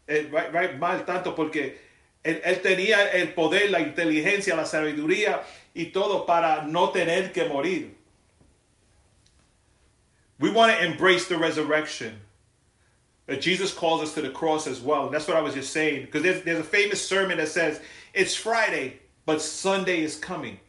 eh, 0.06 0.30
mal 0.78 1.06
tanto, 1.06 1.34
porque 1.34 1.80
él, 2.24 2.42
él 2.44 2.60
tenía 2.60 3.10
el 3.12 3.34
poder, 3.34 3.72
la 3.72 3.80
inteligencia, 3.80 4.54
la 4.54 4.66
sabiduría 4.66 5.44
y 5.74 5.86
todo 5.86 6.26
para 6.26 6.64
no 6.64 6.90
tener 6.90 7.32
que 7.32 7.46
morir. 7.46 8.01
We 10.42 10.50
want 10.50 10.76
to 10.76 10.84
embrace 10.84 11.28
the 11.28 11.38
resurrection. 11.38 12.20
That 13.28 13.40
Jesus 13.40 13.72
calls 13.74 14.02
us 14.02 14.14
to 14.16 14.22
the 14.22 14.32
cross 14.32 14.68
as 14.68 14.82
well. 14.82 15.06
And 15.06 15.14
that's 15.14 15.28
what 15.28 15.38
I 15.38 15.42
was 15.42 15.54
just 15.54 15.72
saying. 15.72 16.06
Because 16.06 16.24
there's, 16.24 16.44
there's 16.44 16.60
a 16.60 16.64
famous 16.64 17.08
sermon 17.08 17.38
that 17.38 17.48
says, 17.48 17.80
it's 18.14 18.36
Friday, 18.36 19.00
but 19.26 19.42
Sunday 19.42 20.02
is 20.02 20.18
coming. 20.18 20.60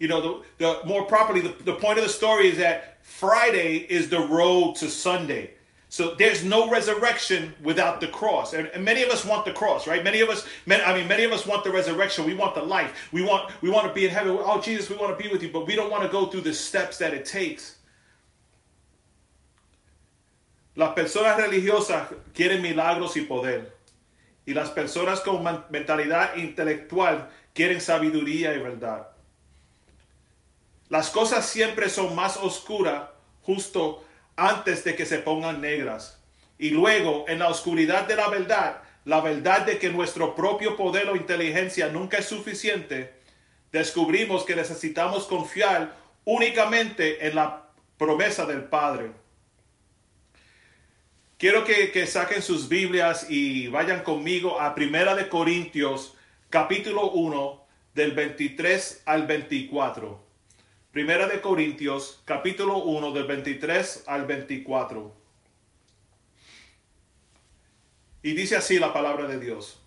You 0.00 0.08
know, 0.08 0.20
the, 0.20 0.42
the 0.58 0.86
more 0.86 1.04
properly, 1.04 1.40
the, 1.40 1.54
the 1.62 1.74
point 1.74 1.98
of 1.98 2.04
the 2.04 2.10
story 2.10 2.48
is 2.48 2.58
that 2.58 2.98
Friday 3.02 3.76
is 3.76 4.08
the 4.08 4.20
road 4.20 4.74
to 4.76 4.88
Sunday. 4.88 5.50
So 5.90 6.14
there's 6.16 6.42
no 6.42 6.68
resurrection 6.68 7.54
without 7.62 8.00
the 8.00 8.08
cross. 8.08 8.54
And, 8.54 8.66
and, 8.68 8.84
many 8.84 9.04
of 9.04 9.10
us 9.10 9.24
want 9.24 9.44
the 9.44 9.52
cross, 9.52 9.86
right? 9.86 10.02
Many 10.02 10.22
of 10.22 10.30
us, 10.30 10.44
many, 10.66 10.82
I 10.82 10.98
mean, 10.98 11.06
many 11.06 11.22
of 11.22 11.32
us 11.32 11.46
want 11.46 11.62
the 11.62 11.70
resurrection. 11.70 12.24
We 12.24 12.34
want 12.34 12.56
the 12.56 12.62
life. 12.62 13.10
We 13.12 13.22
want, 13.22 13.52
we 13.60 13.70
want 13.70 13.86
to 13.86 13.94
be 13.94 14.06
in 14.06 14.10
heaven. 14.10 14.36
Oh, 14.40 14.60
Jesus, 14.60 14.90
we 14.90 14.96
want 14.96 15.16
to 15.16 15.22
be 15.22 15.30
with 15.30 15.42
you. 15.42 15.50
But 15.50 15.68
we 15.68 15.76
don't 15.76 15.90
want 15.90 16.02
to 16.02 16.08
go 16.08 16.26
through 16.26 16.40
the 16.40 16.54
steps 16.54 16.98
that 16.98 17.14
it 17.14 17.24
takes 17.24 17.76
Las 20.74 20.90
personas 20.90 21.36
religiosas 21.36 22.08
quieren 22.34 22.60
milagros 22.60 23.16
y 23.16 23.22
poder. 23.22 23.76
Y 24.44 24.54
las 24.54 24.70
personas 24.70 25.20
con 25.20 25.44
mentalidad 25.70 26.36
intelectual 26.36 27.30
quieren 27.52 27.80
sabiduría 27.80 28.54
y 28.54 28.58
verdad. 28.58 29.08
Las 30.88 31.10
cosas 31.10 31.46
siempre 31.46 31.88
son 31.88 32.14
más 32.14 32.36
oscuras 32.36 33.08
justo 33.42 34.04
antes 34.36 34.84
de 34.84 34.96
que 34.96 35.06
se 35.06 35.18
pongan 35.18 35.60
negras. 35.60 36.20
Y 36.58 36.70
luego, 36.70 37.24
en 37.28 37.38
la 37.38 37.48
oscuridad 37.48 38.06
de 38.06 38.16
la 38.16 38.28
verdad, 38.28 38.82
la 39.04 39.20
verdad 39.20 39.66
de 39.66 39.78
que 39.78 39.90
nuestro 39.90 40.34
propio 40.34 40.76
poder 40.76 41.08
o 41.08 41.16
inteligencia 41.16 41.88
nunca 41.88 42.18
es 42.18 42.26
suficiente, 42.26 43.14
descubrimos 43.70 44.44
que 44.44 44.56
necesitamos 44.56 45.26
confiar 45.26 45.94
únicamente 46.24 47.26
en 47.26 47.34
la 47.34 47.68
promesa 47.96 48.46
del 48.46 48.64
Padre. 48.64 49.23
Quiero 51.44 51.62
que, 51.62 52.06
saquen 52.06 52.40
sus 52.40 52.70
Biblias 52.70 53.26
y 53.28 53.66
vayan 53.68 54.02
conmigo 54.02 54.62
a 54.62 54.74
Primera 54.74 55.14
de 55.14 55.28
Corintios, 55.28 56.14
capítulo 56.48 57.10
1, 57.10 57.66
del 57.92 58.12
23 58.12 59.02
al 59.04 59.26
24. 59.26 60.24
Primera 60.90 61.26
de 61.26 61.42
Corintios, 61.42 62.22
capítulo 62.24 62.78
1, 62.78 63.12
del 63.12 63.24
23 63.24 64.04
al 64.06 64.24
24. 64.24 65.14
Y 68.22 68.32
dice 68.32 68.56
así 68.56 68.78
la 68.78 68.94
palabra 68.94 69.26
de 69.26 69.38
Dios. 69.38 69.82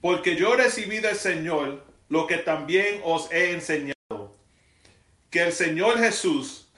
Porque 0.00 0.36
yo 0.36 0.54
recibí 0.54 1.00
del 1.00 1.16
Señor 1.16 1.84
lo 2.08 2.28
que 2.28 2.36
también 2.36 3.00
os 3.02 3.28
he 3.32 3.50
enseñado, 3.50 4.36
que 5.30 5.42
el 5.42 5.52
Señor 5.52 5.98
Jesús, 5.98 6.69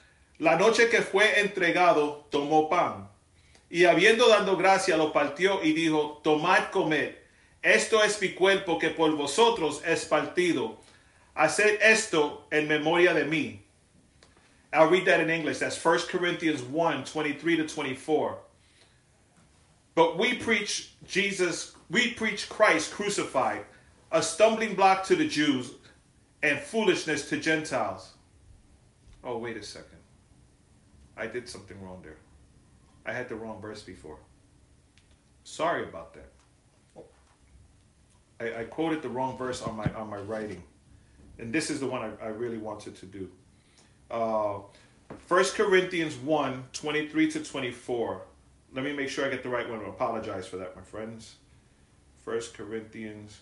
la 0.42 0.57
noche 0.57 0.88
que 0.88 1.02
fue 1.02 1.38
entregado, 1.38 2.26
tomó 2.28 2.68
pan 2.68 3.09
y 3.70 3.85
habiendo 3.85 4.28
dado 4.28 4.57
gracia 4.57 4.96
lo 4.96 5.12
partió 5.12 5.62
y 5.62 5.72
dijo, 5.72 6.20
tomad, 6.24 6.70
comed, 6.72 7.14
esto 7.62 8.02
es 8.02 8.20
mi 8.20 8.31
cuerpo 8.31 8.76
que 8.76 8.90
por 8.90 9.12
vosotros 9.12 9.81
es 9.87 10.05
partido. 10.05 10.81
Haced 11.37 11.78
esto 11.81 12.44
en 12.50 12.66
memoria 12.66 13.14
de 13.14 13.24
mí. 13.24 13.61
I'll 14.72 14.90
read 14.90 15.05
that 15.07 15.20
in 15.20 15.31
English. 15.31 15.61
That's 15.61 15.83
1 15.83 16.09
Corinthians 16.11 16.61
1 16.61 17.05
23 17.05 17.57
to 17.59 17.68
24. 17.68 18.38
But 19.94 20.18
we 20.18 20.35
preach 20.35 20.94
Jesus, 21.07 21.76
we 21.88 22.14
preach 22.14 22.48
Christ 22.48 22.90
crucified, 22.90 23.64
a 24.11 24.20
stumbling 24.20 24.74
block 24.74 25.05
to 25.05 25.14
the 25.14 25.28
Jews 25.28 25.70
and 26.42 26.59
foolishness 26.59 27.28
to 27.28 27.37
Gentiles. 27.37 28.14
Oh, 29.22 29.38
wait 29.38 29.57
a 29.57 29.62
second. 29.62 30.01
I 31.16 31.27
did 31.27 31.48
something 31.48 31.81
wrong 31.83 32.01
there. 32.03 32.16
I 33.05 33.12
had 33.12 33.29
the 33.29 33.35
wrong 33.35 33.61
verse 33.61 33.83
before. 33.83 34.18
Sorry 35.44 35.83
about 35.85 36.14
that. 36.14 36.31
I, 38.40 38.61
I, 38.61 38.64
quoted 38.64 39.03
the 39.03 39.09
wrong 39.09 39.37
verse 39.37 39.62
on 39.62 39.77
my 39.77 39.92
on 39.94 40.09
my 40.09 40.18
writing, 40.18 40.62
and 41.38 41.53
this 41.53 41.70
is 41.70 41.81
the 41.81 41.87
one 41.87 42.03
I, 42.03 42.27
I 42.27 42.29
really 42.29 42.59
wanted 42.59 42.96
to 42.96 43.07
do. 43.07 43.31
Uh, 44.11 44.61
1 45.29 45.44
Corinthians 45.55 46.16
1 46.16 46.64
23 46.72 47.31
to 47.33 47.44
24. 47.44 48.22
let 48.75 48.85
me 48.85 48.92
make 48.92 49.09
sure 49.09 49.27
I 49.27 49.29
get 49.29 49.42
the 49.42 49.48
right 49.48 49.68
one. 49.68 49.81
I 49.81 49.88
apologize 49.88 50.46
for 50.46 50.57
that, 50.57 50.75
my 50.75 50.83
friends. 50.83 51.37
First 52.25 52.55
Corinthians 52.55 53.40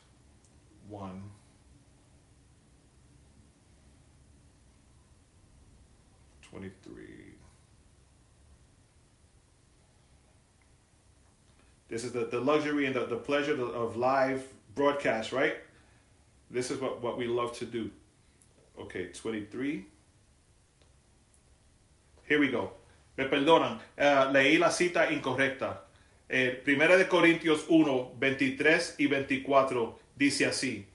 1. 0.89 1.23
Twenty-three. 6.51 7.10
This 11.91 12.05
is 12.05 12.13
the, 12.13 12.25
the 12.25 12.41
luxury 12.41 12.87
and 12.87 12.95
the, 12.95 13.05
the 13.05 13.17
pleasure 13.17 13.61
of 13.61 13.97
live 13.97 14.47
broadcast, 14.77 15.33
right? 15.33 15.57
This 16.49 16.71
is 16.71 16.81
what, 16.81 17.03
what 17.03 17.19
we 17.19 17.27
love 17.27 17.53
to 17.59 17.65
do. 17.65 17.91
Okay, 18.79 19.09
23. 19.13 19.85
Here 22.29 22.39
we 22.39 22.49
go. 22.49 22.71
Me 23.19 23.25
perdonan, 23.25 23.81
uh, 23.99 24.31
leí 24.33 24.57
la 24.59 24.71
cita 24.71 25.11
incorrecta. 25.11 25.81
Eh, 26.29 26.61
Primera 26.65 26.97
de 26.97 27.09
Corintios 27.09 27.67
1, 27.69 28.13
23 28.19 28.95
y 28.99 29.07
24 29.09 29.99
dice 30.17 30.47
así. 30.47 30.87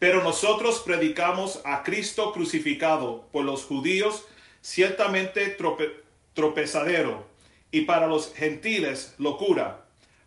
Pero 0.00 0.24
nosotros 0.24 0.82
predicamos 0.84 1.62
a 1.64 1.84
Cristo 1.84 2.32
crucificado 2.32 3.28
por 3.30 3.44
los 3.44 3.64
judíos, 3.64 4.26
ciertamente 4.60 5.50
trope, 5.50 6.02
tropezadero, 6.34 7.24
y 7.70 7.82
para 7.82 8.08
los 8.08 8.34
gentiles 8.34 9.14
locura, 9.18 9.81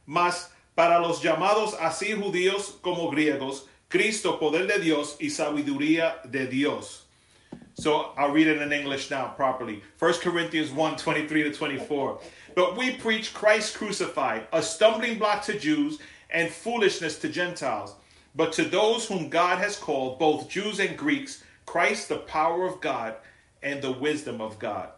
mas 0.05 0.49
para 0.75 0.99
los 0.99 1.21
llamados 1.21 1.73
así 1.79 2.13
judíos 2.13 2.79
como 2.81 3.09
griegos, 3.09 3.67
Cristo 3.89 4.39
poder 4.39 4.67
de 4.67 4.79
Dios 4.79 5.15
y 5.19 5.29
sabiduría 5.29 6.21
de 6.29 6.47
Dios. 6.47 7.05
So 7.75 8.11
I'll 8.17 8.31
read 8.31 8.47
it 8.47 8.61
in 8.61 8.71
English 8.71 9.11
now 9.11 9.27
properly. 9.35 9.83
1 9.99 10.13
Corinthians 10.21 10.71
1 10.71 10.97
23 10.97 11.43
to 11.43 11.51
24. 11.51 12.19
But 12.55 12.77
we 12.77 12.91
preach 12.91 13.33
Christ 13.33 13.75
crucified, 13.75 14.47
a 14.53 14.61
stumbling 14.61 15.19
block 15.19 15.43
to 15.43 15.59
Jews 15.59 15.99
and 16.29 16.49
foolishness 16.49 17.19
to 17.19 17.29
Gentiles. 17.29 17.95
But 18.33 18.53
to 18.53 18.63
those 18.63 19.07
whom 19.07 19.29
God 19.29 19.59
has 19.59 19.77
called, 19.77 20.19
both 20.19 20.49
Jews 20.49 20.79
and 20.79 20.97
Greeks, 20.97 21.43
Christ 21.65 22.09
the 22.09 22.17
power 22.17 22.65
of 22.65 22.81
God 22.81 23.15
and 23.61 23.81
the 23.81 23.91
wisdom 23.91 24.41
of 24.41 24.59
God. 24.59 24.89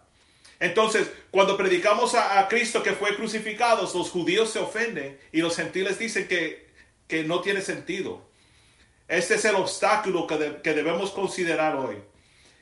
Entonces, 0.60 1.12
cuando 1.30 1.56
predicamos 1.56 2.15
a, 2.15 2.48
Cristo 2.48 2.82
que 2.82 2.93
fue 2.93 3.15
crucificado, 3.15 3.84
los 3.84 4.10
judíos 4.10 4.52
se 4.52 4.60
ofenden 4.60 5.20
y 5.32 5.41
los 5.41 5.56
gentiles 5.56 6.00
dicen 6.00 6.28
que, 6.28 6.67
que 7.08 7.24
no 7.24 7.41
tiene 7.41 7.62
sentido. 7.62 8.28
Este 9.08 9.36
es 9.36 9.46
el 9.46 9.56
obstáculo 9.56 10.26
que, 10.26 10.60
que 10.63 10.74
debemos 10.74 11.12
considerar 11.12 11.76
hoy. 11.76 11.98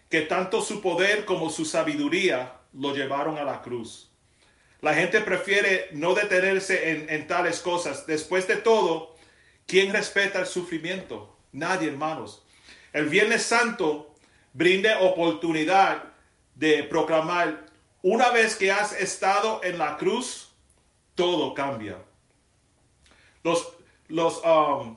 Que 0.09 0.21
tanto 0.21 0.61
su 0.61 0.81
poder 0.81 1.25
como 1.25 1.49
su 1.49 1.65
sabiduría 1.65 2.59
lo 2.73 2.93
llevaron 2.93 3.37
a 3.37 3.43
la 3.43 3.61
cruz. 3.61 4.11
La 4.81 4.93
gente 4.93 5.21
prefiere 5.21 5.87
no 5.93 6.13
detenerse 6.13 6.91
en, 6.91 7.09
en 7.09 7.27
tales 7.27 7.59
cosas. 7.59 8.05
Después 8.05 8.47
de 8.47 8.57
todo, 8.57 9.15
¿quién 9.65 9.93
respeta 9.93 10.39
el 10.39 10.45
sufrimiento? 10.45 11.35
Nadie, 11.53 11.87
hermanos. 11.87 12.43
El 12.91 13.07
Viernes 13.09 13.43
Santo 13.43 14.13
brinde 14.53 14.93
oportunidad 14.95 16.03
de 16.55 16.83
proclamar, 16.83 17.64
una 18.05 18.31
vez 18.31 18.55
que 18.55 18.69
has 18.69 18.93
estado 18.93 19.61
en 19.63 19.77
la 19.77 19.97
cruz, 19.97 20.47
todo 21.15 21.53
cambia. 21.55 21.95
Los, 23.43 23.65
los, 24.09 24.43
um, 24.45 24.95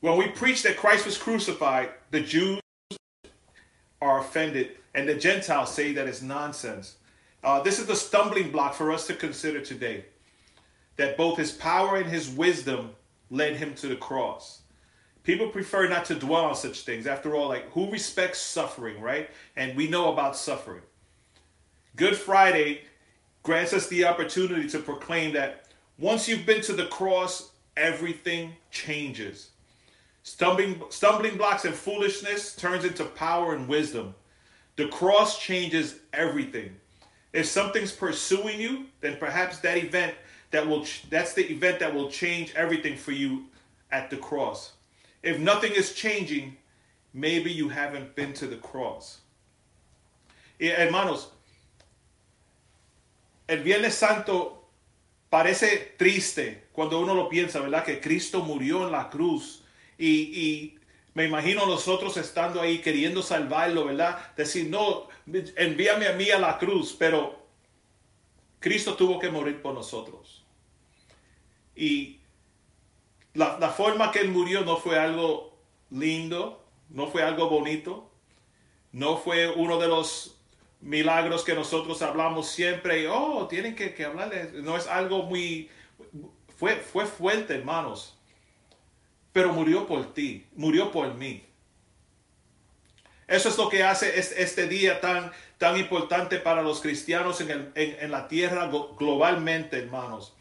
when 0.00 0.16
we 0.16 0.28
preach 0.28 0.62
that 0.62 0.76
Christ 0.76 1.04
was 1.04 1.18
crucified, 1.18 1.90
the 2.10 2.20
Jews 2.20 2.60
are 4.00 4.20
offended 4.20 4.76
and 4.94 5.08
the 5.08 5.14
Gentiles 5.14 5.74
say 5.74 5.92
that 5.92 6.06
it's 6.06 6.22
nonsense. 6.22 6.96
Uh, 7.42 7.60
this 7.60 7.78
is 7.78 7.86
the 7.86 7.96
stumbling 7.96 8.50
block 8.50 8.74
for 8.74 8.92
us 8.92 9.06
to 9.08 9.14
consider 9.14 9.60
today. 9.60 10.04
That 10.96 11.16
both 11.16 11.38
his 11.38 11.52
power 11.52 11.96
and 11.96 12.08
his 12.08 12.28
wisdom 12.28 12.90
led 13.30 13.56
him 13.56 13.74
to 13.76 13.88
the 13.88 13.96
cross. 13.96 14.61
People 15.24 15.48
prefer 15.48 15.88
not 15.88 16.04
to 16.06 16.14
dwell 16.14 16.46
on 16.46 16.56
such 16.56 16.80
things. 16.80 17.06
After 17.06 17.34
all, 17.34 17.48
like 17.48 17.70
who 17.70 17.90
respects 17.90 18.40
suffering, 18.40 19.00
right? 19.00 19.30
And 19.56 19.76
we 19.76 19.88
know 19.88 20.12
about 20.12 20.36
suffering. 20.36 20.82
Good 21.94 22.16
Friday 22.16 22.82
grants 23.42 23.72
us 23.72 23.86
the 23.88 24.04
opportunity 24.04 24.68
to 24.70 24.78
proclaim 24.78 25.32
that 25.34 25.68
once 25.98 26.28
you've 26.28 26.46
been 26.46 26.62
to 26.62 26.72
the 26.72 26.86
cross, 26.86 27.52
everything 27.76 28.52
changes. 28.70 29.50
Stumbling, 30.24 30.82
stumbling 30.88 31.36
blocks 31.36 31.64
and 31.64 31.74
foolishness 31.74 32.56
turns 32.56 32.84
into 32.84 33.04
power 33.04 33.54
and 33.54 33.68
wisdom. 33.68 34.14
The 34.76 34.88
cross 34.88 35.38
changes 35.38 36.00
everything. 36.12 36.74
If 37.32 37.46
something's 37.46 37.92
pursuing 37.92 38.60
you, 38.60 38.86
then 39.00 39.16
perhaps 39.16 39.58
that 39.58 39.78
event 39.78 40.14
that 40.50 40.66
will 40.66 40.86
that's 41.10 41.34
the 41.34 41.50
event 41.50 41.80
that 41.80 41.94
will 41.94 42.10
change 42.10 42.54
everything 42.54 42.96
for 42.96 43.12
you 43.12 43.46
at 43.90 44.10
the 44.10 44.16
cross. 44.16 44.72
If 45.22 45.38
nothing 45.38 45.72
is 45.72 45.94
changing, 45.94 46.56
maybe 47.12 47.52
you 47.52 47.68
haven't 47.68 48.14
been 48.14 48.32
to 48.34 48.46
the 48.46 48.58
cross. 48.58 49.20
Hermanos, 50.58 51.32
el 53.48 53.62
Viernes 53.62 53.94
Santo 53.94 54.64
parece 55.30 55.94
triste 55.96 56.68
cuando 56.72 57.00
uno 57.00 57.14
lo 57.14 57.28
piensa, 57.28 57.60
¿verdad? 57.60 57.84
Que 57.84 58.00
Cristo 58.00 58.42
murió 58.42 58.86
en 58.86 58.92
la 58.92 59.10
cruz 59.10 59.64
y, 59.98 60.08
y 60.08 60.78
me 61.14 61.24
imagino 61.26 61.66
nosotros 61.66 62.16
estando 62.16 62.60
ahí 62.60 62.78
queriendo 62.78 63.22
salvarlo, 63.22 63.84
¿verdad? 63.84 64.34
Decir, 64.36 64.68
no, 64.68 65.08
envíame 65.56 66.06
a 66.06 66.14
mí 66.14 66.30
a 66.30 66.38
la 66.38 66.58
cruz, 66.58 66.96
pero 66.98 67.46
Cristo 68.60 68.94
tuvo 68.94 69.18
que 69.18 69.30
morir 69.30 69.60
por 69.60 69.74
nosotros. 69.74 70.44
Y 71.74 72.21
la, 73.34 73.58
la, 73.58 73.70
forma 73.70 74.10
que 74.10 74.20
Él 74.20 74.28
murió 74.28 74.62
no 74.64 74.76
fue 74.76 74.98
algo 74.98 75.56
lindo, 75.90 76.64
no 76.90 77.08
fue 77.08 77.22
algo 77.22 77.48
bonito, 77.48 78.10
no 78.92 79.16
fue 79.16 79.48
uno 79.48 79.78
de 79.78 79.88
los 79.88 80.38
milagros 80.80 81.44
que 81.44 81.54
nosotros 81.54 82.02
hablamos 82.02 82.48
siempre 82.48 83.08
oh, 83.08 83.46
tienen 83.48 83.74
que, 83.74 83.94
que 83.94 84.04
hablarle, 84.04 84.50
no 84.54 84.76
es 84.76 84.86
algo 84.86 85.22
muy, 85.22 85.70
fue, 86.58 86.76
fue 86.76 87.06
fuerte, 87.06 87.54
hermanos 87.54 88.18
pero 89.32 89.52
murió 89.52 89.86
por 89.86 90.12
ti, 90.12 90.46
murió 90.54 90.90
por 90.90 91.14
mí. 91.14 91.44
Eso 93.26 93.48
es 93.48 93.56
lo 93.56 93.68
que 93.68 93.82
hace 93.82 94.18
este 94.18 94.68
día 94.68 95.00
tan, 95.00 95.32
tan 95.56 95.78
importante 95.78 96.38
para 96.38 96.62
los 96.62 96.80
cristianos 96.80 97.40
en, 97.40 97.50
el, 97.50 97.72
en 97.74 98.10
la 98.10 98.28
tierra 98.28 98.70
globalmente, 98.98 99.78
hermanos. 99.78 100.36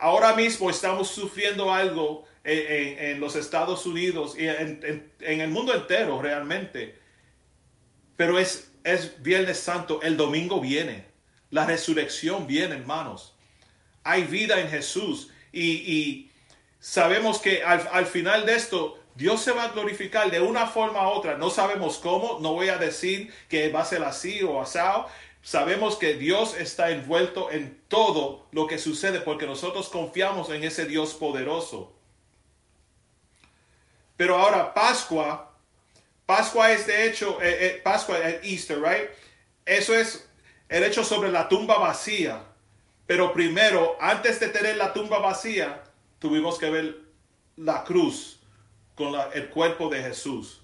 Ahora 0.00 0.34
mismo 0.34 0.70
estamos 0.70 1.08
sufriendo 1.08 1.72
algo 1.72 2.24
en, 2.42 3.20
los 3.20 3.36
Estados 3.36 3.84
Unidos 3.84 4.34
y 4.38 4.48
en, 4.48 5.04
el 5.20 5.48
mundo 5.50 5.74
entero 5.74 6.20
realmente. 6.22 6.98
Pero 8.16 8.38
es, 8.38 8.72
es 8.82 9.22
Viernes 9.22 9.58
Santo, 9.58 10.00
el 10.02 10.16
domingo 10.16 10.60
viene, 10.60 11.04
la 11.50 11.66
resurrección 11.66 12.46
viene, 12.46 12.76
hermanos. 12.76 13.36
Hay 14.02 14.24
vida 14.24 14.58
en 14.60 14.68
Jesús 14.68 15.30
y, 15.52 15.70
y 15.70 16.30
sabemos 16.78 17.38
que 17.38 17.62
al, 17.62 17.86
al, 17.92 18.06
final 18.06 18.46
de 18.46 18.54
esto 18.54 18.98
Dios 19.14 19.42
se 19.42 19.52
va 19.52 19.64
a 19.64 19.68
glorificar 19.68 20.30
de 20.30 20.40
una 20.40 20.66
forma 20.66 21.06
u 21.08 21.12
otra. 21.12 21.36
No 21.36 21.50
sabemos 21.50 21.98
cómo, 21.98 22.38
no 22.40 22.54
voy 22.54 22.68
a 22.68 22.78
decir 22.78 23.32
que 23.48 23.68
va 23.68 23.82
a 23.82 23.84
ser 23.84 24.02
así 24.02 24.42
o 24.42 24.62
asado. 24.62 25.08
Sabemos 25.42 25.96
que 25.96 26.14
Dios 26.14 26.54
está 26.56 26.90
envuelto 26.90 27.50
en 27.50 27.80
todo 27.88 28.46
lo 28.52 28.66
que 28.66 28.78
sucede 28.78 29.20
porque 29.20 29.46
nosotros 29.46 29.88
confiamos 29.88 30.50
en 30.50 30.64
ese 30.64 30.84
Dios 30.84 31.14
poderoso. 31.14 31.92
Pero 34.16 34.36
ahora 34.36 34.74
Pascua, 34.74 35.56
Pascua 36.26 36.72
es 36.72 36.86
de 36.86 37.06
hecho, 37.06 37.40
eh, 37.40 37.66
eh, 37.66 37.80
Pascua 37.82 38.18
es 38.18 38.44
Easter, 38.44 38.78
right? 38.82 39.08
Eso 39.64 39.94
es 39.94 40.28
el 40.68 40.84
hecho 40.84 41.04
sobre 41.04 41.32
la 41.32 41.48
tumba 41.48 41.78
vacía. 41.78 42.44
Pero 43.06 43.32
primero, 43.32 43.96
antes 43.98 44.38
de 44.38 44.48
tener 44.48 44.76
la 44.76 44.92
tumba 44.92 45.18
vacía, 45.18 45.82
tuvimos 46.18 46.58
que 46.58 46.70
ver 46.70 47.00
la 47.56 47.82
cruz 47.82 48.40
con 48.94 49.14
el 49.32 49.48
cuerpo 49.48 49.88
de 49.88 50.02
Jesús. 50.02 50.59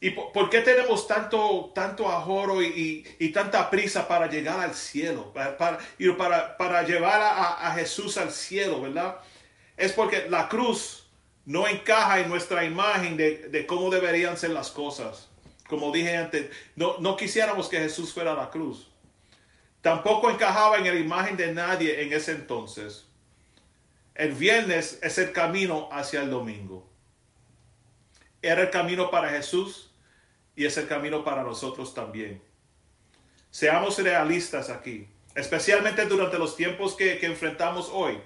¿Y 0.00 0.10
por, 0.10 0.48
qué 0.48 0.60
tenemos 0.60 1.08
tanto, 1.08 1.72
tanto 1.74 2.08
ahorro 2.08 2.62
y, 2.62 2.66
y, 3.18 3.26
y, 3.26 3.32
tanta 3.32 3.68
prisa 3.68 4.06
para 4.06 4.28
llegar 4.28 4.60
al 4.60 4.74
cielo? 4.74 5.32
Para, 5.32 5.58
para, 5.58 5.78
para, 6.16 6.56
para 6.56 6.82
llevar 6.84 7.20
a, 7.20 7.68
a, 7.68 7.74
Jesús 7.74 8.16
al 8.16 8.30
cielo, 8.30 8.80
¿verdad? 8.80 9.18
Es 9.76 9.92
porque 9.92 10.28
la 10.28 10.48
cruz 10.48 11.08
no 11.44 11.66
encaja 11.66 12.20
en 12.20 12.28
nuestra 12.28 12.64
imagen 12.64 13.16
de, 13.16 13.48
de 13.48 13.66
cómo 13.66 13.90
deberían 13.90 14.36
ser 14.36 14.50
las 14.50 14.70
cosas. 14.70 15.28
Como 15.68 15.90
dije 15.90 16.16
antes, 16.16 16.48
no, 16.76 16.98
no 16.98 17.16
quisiéramos 17.16 17.68
que 17.68 17.78
Jesús 17.78 18.14
fuera 18.14 18.32
a 18.32 18.36
la 18.36 18.50
cruz. 18.50 18.88
Tampoco 19.80 20.30
encajaba 20.30 20.78
en 20.78 20.84
la 20.84 20.94
imagen 20.94 21.36
de 21.36 21.52
nadie 21.52 22.02
en 22.02 22.12
ese 22.12 22.32
entonces. 22.32 23.06
El 24.14 24.32
viernes 24.32 25.00
es 25.02 25.18
el 25.18 25.32
camino 25.32 25.88
hacia 25.90 26.22
el 26.22 26.30
domingo. 26.30 26.88
Era 28.40 28.62
el 28.62 28.70
camino 28.70 29.10
para 29.10 29.30
Jesús 29.30 29.87
y 30.58 30.66
es 30.66 30.76
el 30.76 30.88
camino 30.88 31.22
para 31.22 31.44
nosotros 31.44 31.94
también. 31.94 32.42
seamos 33.48 33.96
realistas 34.02 34.70
aquí, 34.70 35.08
especialmente 35.36 36.04
durante 36.06 36.36
los 36.36 36.56
tiempos 36.56 36.96
que, 36.96 37.24
enfrentamos 37.24 37.88
hoy. 37.92 38.18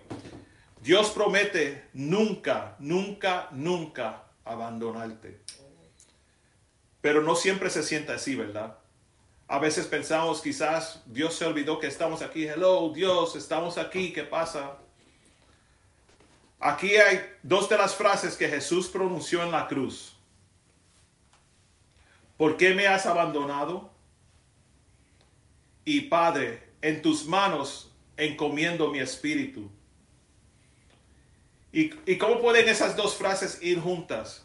Dios 0.80 1.10
promete 1.10 1.90
nunca, 1.92 2.74
nunca, 2.78 3.48
nunca 3.52 4.24
abandonarte. 4.46 5.42
Pero 7.02 7.20
no 7.20 7.36
siempre 7.36 7.68
se 7.68 7.82
sienta 7.82 8.14
así, 8.14 8.34
¿verdad? 8.34 8.78
A 9.46 9.58
veces 9.58 9.86
pensamos 9.86 10.40
quizás 10.40 11.02
Dios 11.04 11.34
se 11.34 11.44
olvidó 11.44 11.78
que 11.78 11.86
estamos 11.86 12.22
aquí. 12.22 12.46
Hello, 12.46 12.90
Dios, 12.94 13.36
estamos 13.36 13.76
aquí. 13.76 14.10
¿Qué 14.10 14.22
pasa? 14.22 14.78
Aquí 16.58 16.96
hay 16.96 17.20
dos 17.42 17.68
de 17.68 17.76
las 17.76 17.94
frases 17.94 18.36
que 18.36 18.48
Jesús 18.48 18.88
pronunció 18.88 19.42
en 19.42 19.50
la 19.50 19.68
cruz. 19.68 20.11
¿Por 22.42 22.56
qué 22.56 22.74
me 22.74 22.88
has 22.88 23.06
abandonado? 23.06 23.92
Y 25.84 26.00
Padre, 26.00 26.70
en 26.80 27.00
tus 27.00 27.24
manos 27.24 27.92
encomiendo 28.16 28.90
mi 28.90 28.98
espíritu. 28.98 29.70
¿Y, 31.72 31.92
¿Y, 32.04 32.18
cómo 32.18 32.40
pueden 32.40 32.68
esas 32.68 32.96
dos 32.96 33.14
frases 33.14 33.62
ir 33.62 33.78
juntas? 33.78 34.44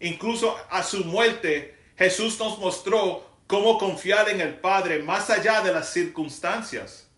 Incluso 0.00 0.56
a 0.70 0.82
su 0.82 1.04
muerte, 1.04 1.78
Jesús 1.96 2.36
nos 2.40 2.58
mostró 2.58 3.24
cómo 3.46 3.78
confiar 3.78 4.28
en 4.28 4.40
el 4.40 4.58
Padre 4.58 5.04
más 5.04 5.30
allá 5.30 5.60
de 5.60 5.72
las 5.72 5.92
circunstancias. 5.92 7.08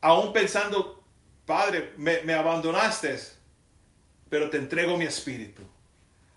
Aún 0.00 0.32
pensando, 0.32 1.02
Padre, 1.44 1.92
me, 1.96 2.22
me 2.22 2.34
abandonaste, 2.34 3.18
pero 4.30 4.48
te 4.48 4.58
entrego 4.58 4.96
mi 4.96 5.06
espíritu. 5.06 5.64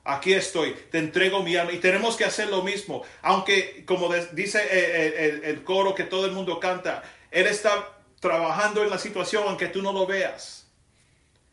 Aquí 0.03 0.33
estoy, 0.33 0.75
te 0.89 0.97
entrego 0.97 1.43
mi 1.43 1.55
alma. 1.55 1.73
Y 1.73 1.77
tenemos 1.77 2.15
que 2.15 2.25
hacer 2.25 2.49
lo 2.49 2.63
mismo. 2.63 3.03
Aunque, 3.21 3.83
como 3.85 4.09
dice 4.33 4.59
el, 4.71 5.43
el, 5.43 5.63
coro 5.63 5.93
que 5.93 6.05
todo 6.05 6.25
el 6.25 6.31
mundo 6.31 6.59
canta, 6.59 7.03
Él 7.29 7.45
está 7.45 7.97
trabajando 8.19 8.83
en 8.83 8.89
la 8.89 8.99
situación 8.99 9.43
aunque 9.47 9.67
tú 9.67 9.81
no 9.81 9.91
lo 9.91 10.05
veas. 10.05 10.67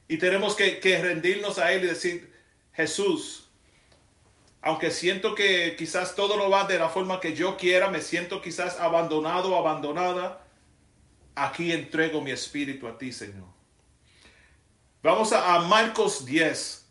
Y 0.07 0.17
tenemos 0.17 0.55
que, 0.55 0.81
rendirnos 1.03 1.59
a 1.59 1.73
Él 1.73 1.85
y 1.85 1.89
decir, 1.89 2.33
Jesús, 2.73 3.51
aunque 4.63 4.91
siento 4.91 5.35
que 5.35 5.77
quizás 5.77 6.15
todo 6.15 6.37
no 6.37 6.49
va 6.49 6.65
de 6.65 6.79
la 6.79 6.89
forma 6.89 7.21
que 7.21 7.35
yo 7.35 7.57
quiera, 7.57 7.91
me 7.91 8.01
siento 8.01 8.41
quizás 8.41 8.81
abandonado 8.81 9.57
abandonada, 9.57 10.47
aquí 11.35 11.73
entrego 11.73 12.23
mi 12.23 12.31
espíritu 12.31 12.89
a 12.89 12.97
ti, 12.97 13.13
Señor. 13.13 13.49
Vamos 15.03 15.33
a, 15.33 15.55
a 15.55 15.61
Marcos 15.61 16.25
10, 16.25 16.88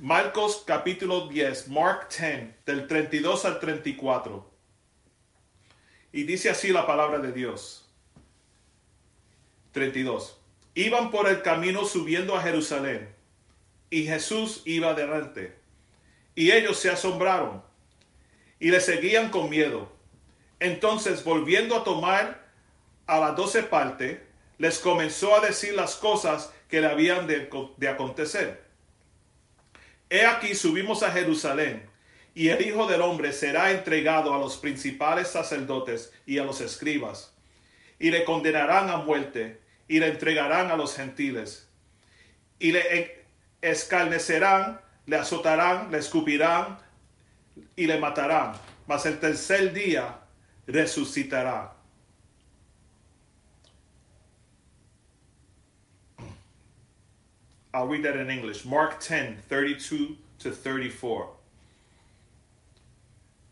Marcos 0.00 0.64
capítulo 0.66 1.28
10, 1.28 1.68
Mark 1.68 2.08
10, 2.08 2.64
del 2.66 2.86
32 2.86 3.44
al 3.44 3.60
34. 3.60 4.50
Y 6.12 6.24
dice 6.24 6.50
así 6.50 6.72
la 6.72 6.86
palabra 6.86 7.18
de 7.18 7.32
Dios. 7.32 7.88
32. 9.72 10.40
Iban 10.74 11.10
por 11.10 11.28
el 11.28 11.42
camino 11.42 11.84
subiendo 11.84 12.36
a 12.36 12.42
Jerusalén, 12.42 13.14
y 13.90 14.04
Jesús 14.04 14.62
iba 14.64 14.90
adelante 14.90 15.64
y 16.34 16.50
ellos 16.50 16.78
se 16.78 16.90
asombraron 16.90 17.62
y 18.58 18.70
le 18.70 18.80
seguían 18.80 19.30
con 19.30 19.50
miedo. 19.50 19.92
Entonces, 20.58 21.24
volviendo 21.24 21.76
a 21.76 21.84
tomar 21.84 22.44
a 23.06 23.18
las 23.18 23.36
doce 23.36 23.62
partes, 23.62 24.18
les 24.58 24.78
comenzó 24.78 25.36
a 25.36 25.40
decir 25.40 25.74
las 25.74 25.96
cosas 25.96 26.52
que 26.68 26.80
le 26.80 26.86
habían 26.86 27.26
de, 27.26 27.50
de 27.76 27.88
acontecer. 27.88 28.63
He 30.14 30.24
aquí 30.24 30.54
subimos 30.54 31.02
a 31.02 31.10
Jerusalén, 31.10 31.82
y 32.36 32.46
el 32.46 32.64
Hijo 32.64 32.86
del 32.86 33.02
Hombre 33.02 33.32
será 33.32 33.72
entregado 33.72 34.32
a 34.32 34.38
los 34.38 34.56
principales 34.56 35.26
sacerdotes 35.26 36.12
y 36.24 36.38
a 36.38 36.44
los 36.44 36.60
escribas, 36.60 37.34
y 37.98 38.12
le 38.12 38.22
condenarán 38.22 38.90
a 38.90 38.98
muerte, 38.98 39.60
y 39.88 39.98
le 39.98 40.06
entregarán 40.06 40.70
a 40.70 40.76
los 40.76 40.94
gentiles, 40.94 41.68
y 42.60 42.70
le 42.70 43.24
escarnecerán 43.60 44.80
le 45.06 45.16
azotarán, 45.16 45.90
le 45.90 45.98
escupirán 45.98 46.78
y 47.74 47.88
le 47.88 47.98
matarán, 47.98 48.52
mas 48.86 49.06
el 49.06 49.18
tercer 49.18 49.72
día 49.72 50.20
resucitará. 50.68 51.73
I'll 57.74 57.88
read 57.88 58.04
that 58.04 58.16
in 58.16 58.30
English. 58.30 58.64
Mark 58.64 59.00
10, 59.00 59.38
32 59.48 60.16
to 60.38 60.50
34. 60.50 61.28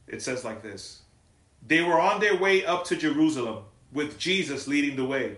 It 0.06 0.22
says 0.22 0.44
like 0.44 0.62
this 0.62 1.02
They 1.66 1.82
were 1.82 2.00
on 2.00 2.20
their 2.20 2.36
way 2.36 2.64
up 2.64 2.84
to 2.86 2.96
Jerusalem, 2.96 3.64
with 3.92 4.18
Jesus 4.18 4.68
leading 4.68 4.96
the 4.96 5.04
way. 5.04 5.36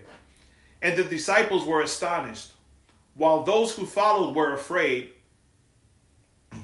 And 0.81 0.97
the 0.97 1.03
disciples 1.03 1.65
were 1.65 1.81
astonished, 1.81 2.51
while 3.15 3.43
those 3.43 3.75
who 3.75 3.85
followed 3.85 4.35
were 4.35 4.53
afraid 4.53 5.11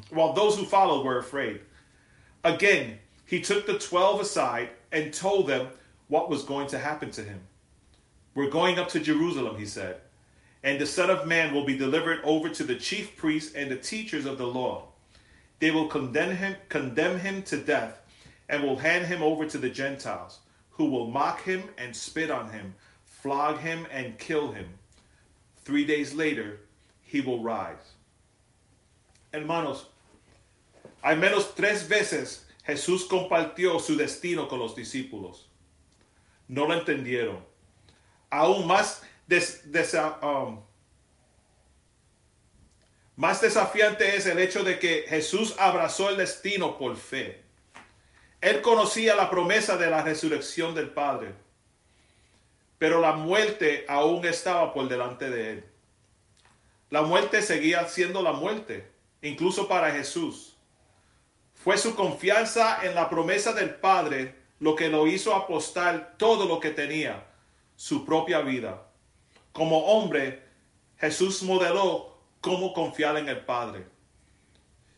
while 0.10 0.34
those 0.34 0.58
who 0.58 0.66
followed 0.66 1.06
were 1.06 1.18
afraid. 1.18 1.62
Again, 2.44 3.00
he 3.26 3.42
took 3.42 3.66
the 3.66 3.80
twelve 3.80 4.20
aside 4.20 4.70
and 4.92 5.14
told 5.14 5.48
them 5.48 5.68
what 6.08 6.30
was 6.30 6.44
going 6.44 6.68
to 6.68 6.80
happen 6.80 7.12
to 7.12 7.24
him. 7.24 7.42
We're 8.36 8.50
going 8.50 8.80
up 8.80 8.90
to 8.90 9.00
Jerusalem, 9.00 9.58
he 9.58 9.66
said, 9.66 9.98
and 10.64 10.80
the 10.80 10.86
Son 10.86 11.10
of 11.10 11.28
Man 11.28 11.54
will 11.54 11.66
be 11.66 11.78
delivered 11.78 12.20
over 12.24 12.50
to 12.50 12.64
the 12.64 12.76
chief 12.76 13.16
priests 13.18 13.54
and 13.56 13.72
the 13.72 13.76
teachers 13.76 14.26
of 14.26 14.38
the 14.38 14.46
law. 14.46 14.88
They 15.60 15.72
will 15.72 15.88
condemn 15.88 16.36
him, 16.36 16.56
condemn 16.70 17.20
him 17.20 17.44
to 17.44 17.58
death, 17.58 18.02
and 18.50 18.64
will 18.64 18.78
hand 18.78 19.06
him 19.06 19.24
over 19.24 19.46
to 19.46 19.58
the 19.58 19.70
Gentiles, 19.70 20.40
who 20.72 20.86
will 20.86 21.08
mock 21.08 21.44
him 21.44 21.64
and 21.78 21.96
spit 21.96 22.30
on 22.30 22.50
him, 22.52 22.76
flog 23.06 23.60
him 23.60 23.88
and 23.92 24.18
kill 24.18 24.52
him. 24.52 24.68
Three 25.64 25.86
days 25.86 26.14
later, 26.14 26.60
he 27.04 27.22
will 27.22 27.42
rise. 27.44 27.94
Hermanos, 29.34 29.86
al 31.04 31.16
menos 31.18 31.56
tres 31.56 31.88
veces 31.88 32.46
Jesús 32.68 33.08
compartió 33.08 33.80
su 33.80 33.96
destino 33.96 34.48
con 34.48 34.60
los 34.60 34.76
discípulos. 34.76 35.48
No 36.48 36.66
lo 36.66 36.74
entendieron. 36.74 37.38
Aún 38.32 38.68
más, 38.68 39.02
um, 40.22 40.64
más 43.16 43.42
desafiante 43.42 44.16
es 44.16 44.26
el 44.26 44.40
hecho 44.40 44.64
de 44.64 44.80
que 44.80 45.06
Jesús 45.08 45.56
abrazó 45.60 46.10
el 46.10 46.18
destino 46.18 46.78
por 46.78 46.98
fe. 46.98 47.44
Él 48.42 48.62
conocía 48.62 49.16
la 49.16 49.30
promesa 49.30 49.78
de 49.78 49.90
la 49.90 50.02
resurrección 50.02 50.74
del 50.74 50.90
Padre, 50.90 51.34
pero 52.78 53.00
la 53.00 53.14
muerte 53.14 53.86
aún 53.88 54.26
estaba 54.26 54.74
por 54.74 54.90
delante 54.90 55.30
de 55.30 55.52
él. 55.52 55.66
La 56.90 57.04
muerte 57.04 57.42
seguía 57.42 57.88
siendo 57.88 58.22
la 58.22 58.34
muerte 58.34 58.92
incluso 59.22 59.68
para 59.68 59.92
Jesús. 59.92 60.58
Fue 61.54 61.78
su 61.78 61.96
confianza 61.96 62.84
en 62.84 62.96
la 62.96 63.10
promesa 63.10 63.54
del 63.54 63.76
Padre 63.76 64.36
lo 64.60 64.76
que 64.76 64.90
lo 64.90 65.06
hizo 65.08 65.36
apostar 65.36 66.16
todo 66.18 66.48
lo 66.48 66.60
que 66.60 66.72
tenía, 66.72 67.28
su 67.76 68.04
propia 68.06 68.42
vida. 68.42 68.91
Como 69.52 69.86
hombre, 69.86 70.44
Jesús 70.98 71.44
modeló 71.44 72.18
cómo 72.42 72.74
confiar 72.74 73.18
en 73.18 73.30
el 73.30 73.46
Padre. 73.46 73.86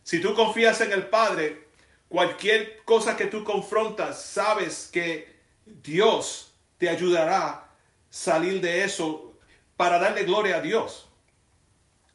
Si 0.02 0.20
tú 0.20 0.34
confías 0.34 0.80
en 0.80 0.92
el 0.92 1.06
Padre, 1.06 1.68
cualquier 2.08 2.82
cosa 2.84 3.16
que 3.16 3.26
tú 3.26 3.42
confrontas, 3.42 4.22
sabes 4.22 4.88
que 4.92 5.34
Dios 5.64 6.52
te 6.78 6.88
ayudará 6.88 7.46
a 7.46 7.70
salir 8.10 8.60
de 8.60 8.84
eso 8.84 9.34
para 9.76 9.98
darle 9.98 10.24
gloria 10.24 10.56
a 10.56 10.60
Dios. 10.60 11.08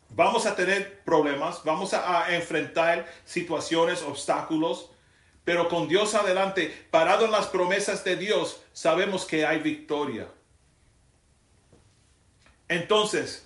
Vamos 0.10 0.46
a 0.46 0.56
tener 0.56 1.02
problemas, 1.04 1.64
vamos 1.64 1.94
a, 1.94 2.34
enfrentar 2.36 3.08
situaciones, 3.26 4.02
obstáculos, 4.02 4.90
pero 5.44 5.70
con 5.70 5.88
Dios 5.88 6.16
adelante, 6.16 6.88
parado 6.92 7.26
en 7.26 7.32
las 7.32 7.48
promesas 7.48 8.04
de 8.04 8.16
Dios, 8.16 8.62
sabemos 8.74 9.26
que 9.26 9.46
hay 9.46 9.60
victoria. 9.60 10.28
Entonces, 12.70 13.46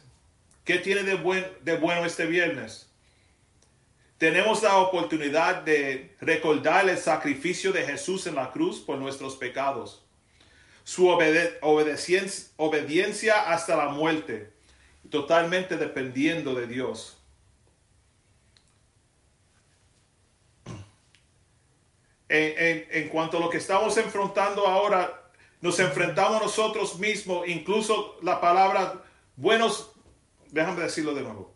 ¿qué 0.63 0.77
tiene 0.77 1.03
de, 1.03 1.15
buen, 1.15 1.45
de 1.61 1.77
bueno 1.77 2.05
este 2.05 2.27
viernes? 2.27 2.87
Tenemos 4.19 4.61
la 4.61 4.77
oportunidad 4.77 5.63
de 5.63 6.15
recordar 6.21 6.87
el 6.87 6.97
sacrificio 6.97 7.73
de 7.73 7.83
Jesús 7.83 8.27
en 8.27 8.35
la 8.35 8.51
cruz 8.51 8.79
por 8.79 8.97
nuestros 8.97 9.35
pecados, 9.35 10.03
su 10.83 11.07
obediencia 11.07 12.31
hasta 13.51 13.75
la 13.75 13.87
muerte 13.87 14.53
totalmente 15.09 15.77
dependiendo 15.77 16.55
de 16.55 16.67
Dios. 16.67 17.17
En, 22.29 23.09
cuanto 23.09 23.37
a 23.37 23.39
lo 23.39 23.49
que 23.49 23.57
estamos 23.57 23.95
enfrentando 23.97 24.65
ahora, 24.65 25.29
nos 25.61 25.79
enfrentamos 25.79 26.41
nosotros 26.41 26.97
mismos, 26.97 27.47
incluso 27.47 28.17
la 28.23 28.41
palabra 28.41 29.03
buenos, 29.35 29.91
déjame 30.51 30.81
decirlo 30.81 31.13
de 31.13 31.21
nuevo. 31.21 31.53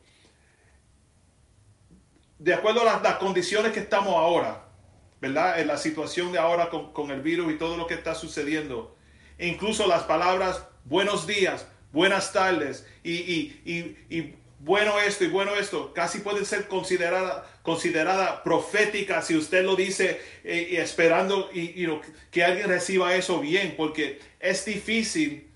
De 2.39 2.53
acuerdo 2.53 2.81
a 2.81 3.01
las, 3.01 3.15
condiciones 3.15 3.71
que 3.71 3.79
estamos 3.79 4.15
ahora, 4.15 4.65
¿verdad? 5.19 5.59
En 5.59 5.67
la 5.67 5.77
situación 5.77 6.31
de 6.31 6.39
ahora 6.39 6.69
con, 6.69 6.93
con 6.93 7.09
el 7.11 7.21
virus 7.21 7.51
y 7.51 7.57
todo 7.57 7.77
lo 7.77 7.87
que 7.87 7.95
está 7.95 8.13
sucediendo. 8.13 8.95
E 9.37 9.47
incluso 9.47 9.87
las 9.87 10.03
palabras 10.03 10.67
buenos 10.85 11.27
días, 11.27 11.67
buenas 11.91 12.31
tardes 12.31 12.85
y, 13.03 13.13
y, 13.13 13.97
y, 14.09 14.35
bueno 14.59 14.99
esto 14.99 15.23
y 15.23 15.27
bueno 15.27 15.55
esto, 15.55 15.93
casi 15.93 16.19
pueden 16.19 16.45
ser 16.45 16.67
consideradas 16.67 17.43
considerada 17.61 18.43
profética 18.43 19.21
si 19.21 19.35
usted 19.35 19.63
lo 19.63 19.75
dice 19.75 20.19
eh, 20.43 20.69
y 20.71 20.77
esperando 20.77 21.49
y, 21.53 21.85
que 22.31 22.43
alguien 22.43 22.67
reciba 22.67 23.15
eso 23.15 23.39
bien, 23.39 23.75
porque 23.77 24.19
es 24.39 24.65
difícil 24.65 25.47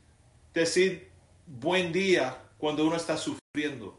decir 0.53 1.10
buen 1.59 1.91
día 1.91 2.37
cuando 2.57 2.85
uno 2.85 2.95
está 2.95 3.17
sufriendo. 3.17 3.97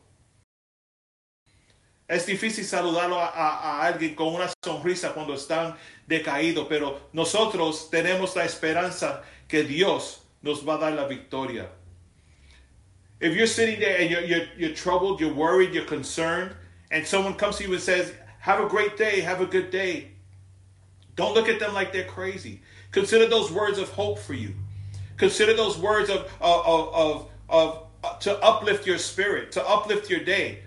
Es 2.09 2.27
difícil 2.27 2.65
saludarlo 2.65 3.19
a, 3.19 3.29
a, 3.29 3.49
a, 3.49 3.87
alguien 3.87 4.15
con 4.15 4.35
una 4.35 4.53
sonrisa 4.63 5.15
cuando 5.15 5.35
están 5.35 5.77
decaídos, 6.07 6.67
pero 6.69 7.09
nosotros 7.13 7.89
tenemos 7.91 8.37
la 8.37 8.45
esperanza 8.45 9.23
que 9.49 9.63
Dios 9.63 10.23
nos 10.43 10.67
va 10.67 10.75
a 10.75 10.79
dar 10.79 10.93
la 10.93 11.07
victoria. 11.07 11.71
If 13.21 13.37
you're 13.37 13.47
sitting 13.47 13.79
there 13.79 13.99
and 14.01 14.11
you're, 14.11 14.25
you're, 14.25 14.49
you're 14.59 14.75
troubled, 14.75 15.21
you're 15.21 15.33
worried, 15.33 15.73
you're 15.73 15.87
concerned, 15.87 16.55
and 16.91 17.07
someone 17.07 17.35
comes 17.35 17.57
to 17.59 17.65
you 17.65 17.73
and 17.73 17.81
says, 17.81 18.13
Have 18.41 18.61
a 18.61 18.69
great 18.69 18.97
day, 18.97 19.21
have 19.21 19.41
a 19.41 19.47
good 19.47 19.71
day, 19.71 20.13
don't 21.15 21.35
look 21.35 21.49
at 21.49 21.61
them 21.61 21.73
like 21.73 21.93
they're 21.93 22.05
crazy. 22.05 22.63
Consider 22.91 23.27
those 23.29 23.51
words 23.53 23.79
of 23.79 23.89
hope 23.91 24.19
for 24.19 24.35
you. 24.35 24.55
Consider 25.17 25.55
those 25.55 25.79
words 25.79 26.11
of, 26.11 26.31
of, 26.41 26.95
of, 26.95 27.32
of, 27.53 27.87
to 28.21 28.37
uplift 28.43 28.87
your 28.87 28.99
spirit, 28.99 29.53
to 29.53 29.69
uplift 29.69 30.11
your 30.11 30.25
day. 30.25 30.61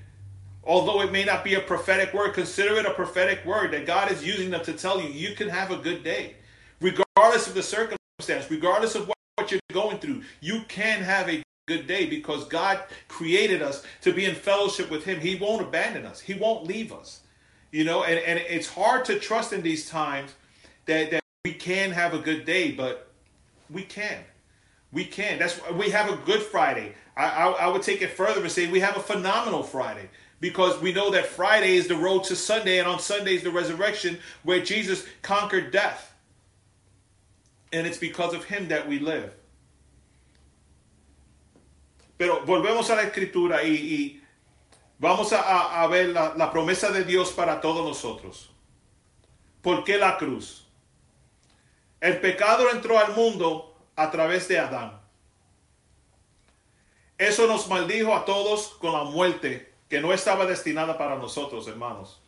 Although 0.64 1.02
it 1.02 1.12
may 1.12 1.26
not 1.26 1.44
be 1.44 1.56
a 1.56 1.60
prophetic 1.60 2.14
word, 2.14 2.34
consider 2.34 2.76
it 2.76 2.86
a 2.86 2.94
prophetic 2.94 3.46
word 3.46 3.72
that 3.72 3.86
God 3.86 4.12
is 4.12 4.26
using 4.26 4.50
them 4.50 4.64
to 4.64 4.74
tell 4.74 5.02
you 5.02 5.10
you 5.10 5.36
can 5.36 5.50
have 5.50 5.72
a 5.72 5.78
good 5.78 6.04
day. 6.04 6.36
Regardless 6.80 7.48
of 7.48 7.54
the 7.54 7.62
circumstance, 7.62 8.50
regardless 8.50 8.96
of 8.96 9.08
what, 9.08 9.18
what 9.36 9.52
you're 9.52 9.60
going 9.74 9.98
through, 10.00 10.24
you 10.40 10.62
can 10.68 11.02
have 11.02 11.30
a 11.30 11.44
good 11.68 11.88
day 11.88 12.06
because 12.06 12.46
God 12.46 12.80
created 13.08 13.62
us 13.62 13.84
to 14.02 14.14
be 14.14 14.26
in 14.26 14.36
fellowship 14.36 14.90
with 14.90 15.04
Him. 15.04 15.20
He 15.20 15.36
won't 15.36 15.62
abandon 15.62 16.06
us, 16.06 16.20
He 16.20 16.34
won't 16.34 16.66
leave 16.66 16.94
us. 16.94 17.22
You 17.72 17.84
know, 17.84 18.04
and, 18.04 18.20
and 18.20 18.40
it's 18.40 18.70
hard 18.70 19.06
to 19.06 19.20
trust 19.20 19.52
in 19.52 19.62
these 19.62 19.90
times 19.90 20.34
that, 20.86 21.12
that 21.12 21.22
we 21.44 21.54
can 21.54 21.92
have 21.92 22.14
a 22.14 22.20
good 22.20 22.46
day, 22.46 22.72
but 22.72 23.12
we 23.70 23.84
can. 23.84 24.24
We 24.96 25.04
can. 25.04 25.40
That's 25.40 25.60
we 25.74 25.90
have 25.90 26.10
a 26.10 26.16
good 26.26 26.42
Friday. 26.42 26.96
I, 27.18 27.26
I, 27.26 27.52
I 27.52 27.68
would 27.68 27.84
take 27.84 28.02
it 28.02 28.12
further 28.12 28.42
and 28.42 28.50
say 28.50 28.72
we 28.72 28.80
have 28.80 28.96
a 28.96 29.02
phenomenal 29.02 29.62
Friday 29.62 30.10
because 30.40 30.82
we 30.82 30.94
know 30.94 31.12
that 31.12 31.26
Friday 31.26 31.76
is 31.76 31.90
the 31.90 31.98
road 31.98 32.24
to 32.24 32.36
Sunday, 32.36 32.80
and 32.80 32.88
on 32.88 33.00
Sunday 33.00 33.36
is 33.36 33.44
the 33.44 33.52
resurrection 33.52 34.18
where 34.44 34.62
Jesus 34.62 35.06
conquered 35.22 35.72
death. 35.72 36.14
And 37.74 37.86
it's 37.86 37.98
because 37.98 38.34
of 38.34 38.46
him 38.46 38.70
that 38.70 38.88
we 38.88 39.00
live. 39.00 39.34
Pero 42.18 42.46
volvemos 42.46 42.90
a 42.90 42.96
la 42.96 43.02
escritura 43.02 43.64
y, 43.64 43.76
y 43.76 44.22
vamos 44.98 45.34
a, 45.34 45.84
a 45.84 45.90
ver 45.90 46.14
la, 46.14 46.36
la, 46.38 46.54
promesa 46.54 46.94
de 46.94 47.04
Dios 47.04 47.34
para 47.34 47.60
todos 47.60 47.86
nosotros. 47.86 48.48
¿Por 49.62 49.84
qué 49.84 49.98
la 49.98 50.18
cruz? 50.18 50.64
El 52.00 52.22
pecado 52.22 52.70
entró 52.70 52.98
al 52.98 53.14
mundo 53.14 53.75
a 53.96 54.12
través 54.12 54.48
de 54.48 54.60
Adán. 54.60 55.00
Eso 57.18 57.48
nos 57.48 57.68
maldijo 57.68 58.14
a 58.14 58.26
todos 58.26 58.70
con 58.80 58.92
la 58.92 59.04
muerte 59.04 59.74
que 59.90 60.02
no 60.02 60.12
estaba 60.14 60.46
destinada 60.46 60.98
para 60.98 61.16
nosotros, 61.16 61.68
hermanos. 61.68 62.22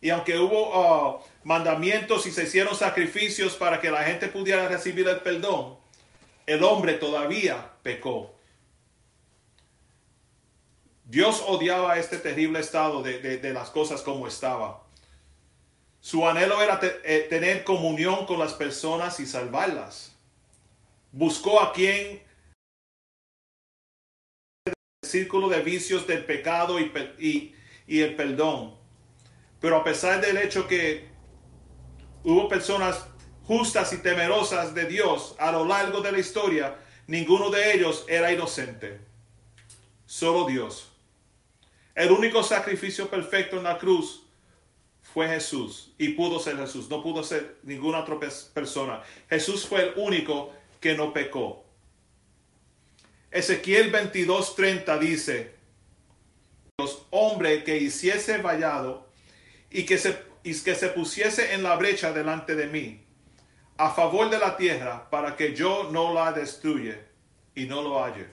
Y 0.00 0.10
aunque 0.10 0.38
hubo 0.38 1.16
uh, 1.16 1.20
mandamientos 1.44 2.26
y 2.26 2.32
se 2.32 2.44
hicieron 2.44 2.74
sacrificios 2.74 3.54
para 3.54 3.80
que 3.80 3.90
la 3.90 4.02
gente 4.04 4.28
pudiera 4.28 4.68
recibir 4.68 5.08
el 5.08 5.20
perdón, 5.20 5.76
el 6.46 6.62
hombre 6.64 6.94
todavía 6.94 7.72
pecó. 7.82 8.34
Dios 11.04 11.44
odiaba 11.46 11.98
este 11.98 12.18
terrible 12.18 12.60
estado 12.60 13.02
de, 13.02 13.18
de, 13.38 13.52
las 13.52 13.70
cosas 13.70 14.02
como 14.02 14.26
estaba. 14.26 14.82
Su 16.00 16.26
anhelo 16.26 16.60
era 16.62 16.80
eh, 17.04 17.26
tener 17.28 17.64
comunión 17.64 18.26
con 18.26 18.38
las 18.38 18.54
personas 18.54 19.20
y 19.20 19.26
salvarlas. 19.26 20.11
Buscó 21.12 21.60
a 21.60 21.74
quien 21.74 22.22
el 24.64 24.74
círculo 25.02 25.50
de 25.50 25.60
vicios 25.60 26.06
del 26.06 26.24
pecado 26.24 26.80
y, 26.80 27.54
y, 27.86 28.00
el 28.00 28.16
perdón. 28.16 28.74
Pero 29.60 29.76
a 29.76 29.84
pesar 29.84 30.22
del 30.22 30.38
hecho 30.38 30.66
que 30.66 31.06
hubo 32.24 32.48
personas 32.48 33.06
justas 33.44 33.92
y 33.92 33.98
temerosas 33.98 34.74
de 34.74 34.86
Dios 34.86 35.36
a 35.38 35.52
lo 35.52 35.66
largo 35.66 36.00
de 36.00 36.12
la 36.12 36.18
historia, 36.18 36.78
ninguno 37.06 37.50
de 37.50 37.74
ellos 37.74 38.06
era 38.08 38.32
inocente. 38.32 38.98
Solo 40.06 40.46
Dios. 40.46 40.92
El 41.94 42.10
único 42.10 42.42
sacrificio 42.42 43.10
perfecto 43.10 43.58
en 43.58 43.64
la 43.64 43.76
cruz 43.76 44.22
fue 45.02 45.28
Jesús 45.28 45.92
y 45.98 46.10
pudo 46.10 46.38
ser 46.38 46.56
Jesús, 46.56 46.88
no 46.88 47.02
pudo 47.02 47.22
ser 47.22 47.58
ninguna 47.64 48.00
otra 48.00 48.18
persona. 48.54 49.02
Jesús 49.28 49.66
fue 49.66 49.82
el 49.82 49.92
único 49.96 50.54
que 50.82 50.94
no 50.94 51.14
pecó. 51.14 51.64
Ezequiel 53.30 53.90
22:30 53.90 54.98
dice, 54.98 55.54
los 56.76 57.06
hombres 57.10 57.64
que 57.64 57.78
hiciese 57.78 58.38
vallado 58.38 59.08
y 59.70 59.84
que, 59.84 59.96
se, 59.96 60.18
y 60.42 60.52
que 60.54 60.74
se 60.74 60.88
pusiese 60.88 61.54
en 61.54 61.62
la 61.62 61.76
brecha 61.76 62.12
delante 62.12 62.54
de 62.54 62.66
mí, 62.66 63.00
a 63.78 63.90
favor 63.94 64.28
de 64.28 64.38
la 64.38 64.56
tierra, 64.56 65.08
para 65.08 65.36
que 65.36 65.54
yo 65.54 65.88
no 65.90 66.12
la 66.12 66.32
destruya 66.32 66.98
y 67.54 67.64
no 67.64 67.80
lo 67.80 68.02
halle. 68.02 68.26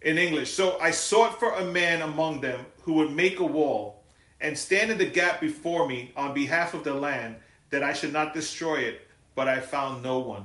In 0.00 0.16
English, 0.16 0.52
so 0.52 0.78
I 0.80 0.92
sought 0.92 1.38
for 1.40 1.54
a 1.54 1.64
man 1.64 2.02
among 2.02 2.40
them 2.40 2.64
who 2.82 2.94
would 2.94 3.10
make 3.10 3.40
a 3.40 3.44
wall 3.44 4.04
and 4.40 4.56
stand 4.56 4.92
in 4.92 4.98
the 4.98 5.10
gap 5.10 5.40
before 5.40 5.88
me 5.88 6.12
on 6.16 6.32
behalf 6.32 6.72
of 6.72 6.84
the 6.84 6.94
land, 6.94 7.36
that 7.70 7.82
I 7.82 7.92
should 7.92 8.12
not 8.12 8.32
destroy 8.32 8.76
it, 8.76 9.07
but 9.38 9.46
I 9.46 9.60
found 9.60 10.02
no 10.02 10.18
one. 10.18 10.44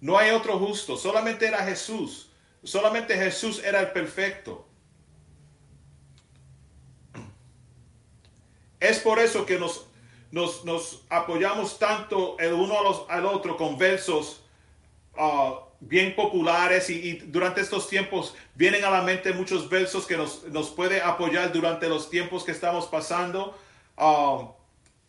No 0.00 0.16
hay 0.16 0.30
otro 0.30 0.56
justo, 0.56 0.96
solamente 0.96 1.46
era 1.46 1.64
Jesús. 1.64 2.30
Solamente 2.62 3.16
Jesús 3.16 3.60
era 3.64 3.80
el 3.80 3.90
perfecto. 3.90 4.64
Es 8.78 9.00
por 9.00 9.18
eso 9.18 9.44
que 9.44 9.58
nos, 9.58 9.88
apoyamos 11.08 11.80
tanto 11.80 12.36
el 12.38 12.52
uno 12.52 13.06
al 13.08 13.26
otro 13.26 13.56
con 13.56 13.76
versos 13.76 14.44
uh, 15.18 15.54
bien 15.80 16.14
populares 16.14 16.88
y, 16.88 17.14
durante 17.14 17.60
estos 17.62 17.88
tiempos 17.88 18.36
vienen 18.54 18.84
a 18.84 18.90
la 18.90 19.02
mente 19.02 19.32
muchos 19.32 19.68
versos 19.68 20.06
que 20.06 20.16
nos, 20.16 20.44
nos 20.44 20.70
puede 20.70 21.02
apoyar 21.02 21.52
durante 21.52 21.88
los 21.88 22.08
tiempos 22.08 22.44
que 22.44 22.52
estamos 22.52 22.86
pasando, 22.86 23.58
uh, 23.98 24.61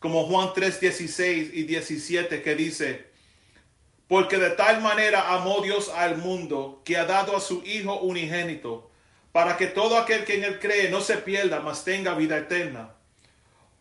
como 0.04 0.26
Juan 0.26 0.52
3, 0.54 0.82
16 0.82 1.52
y 1.54 1.64
17 1.64 2.42
que 2.42 2.56
dice, 2.56 3.06
porque 4.10 4.38
de 4.38 4.50
tal 4.50 4.82
manera 4.82 5.34
amó 5.34 5.62
Dios 5.62 5.88
al 5.96 6.18
mundo 6.18 6.82
que 6.84 6.98
ha 6.98 7.06
dado 7.06 7.38
a 7.38 7.40
su 7.40 7.64
Hijo 7.64 8.02
unigénito, 8.02 8.92
para 9.32 9.56
que 9.56 9.68
todo 9.68 9.98
aquel 9.98 10.26
que 10.26 10.36
en 10.36 10.44
él 10.44 10.60
cree 10.60 10.90
no 10.90 11.00
se 11.00 11.16
pierda, 11.20 11.62
mas 11.62 11.86
tenga 11.86 12.16
vida 12.16 12.38
eterna. 12.38 12.96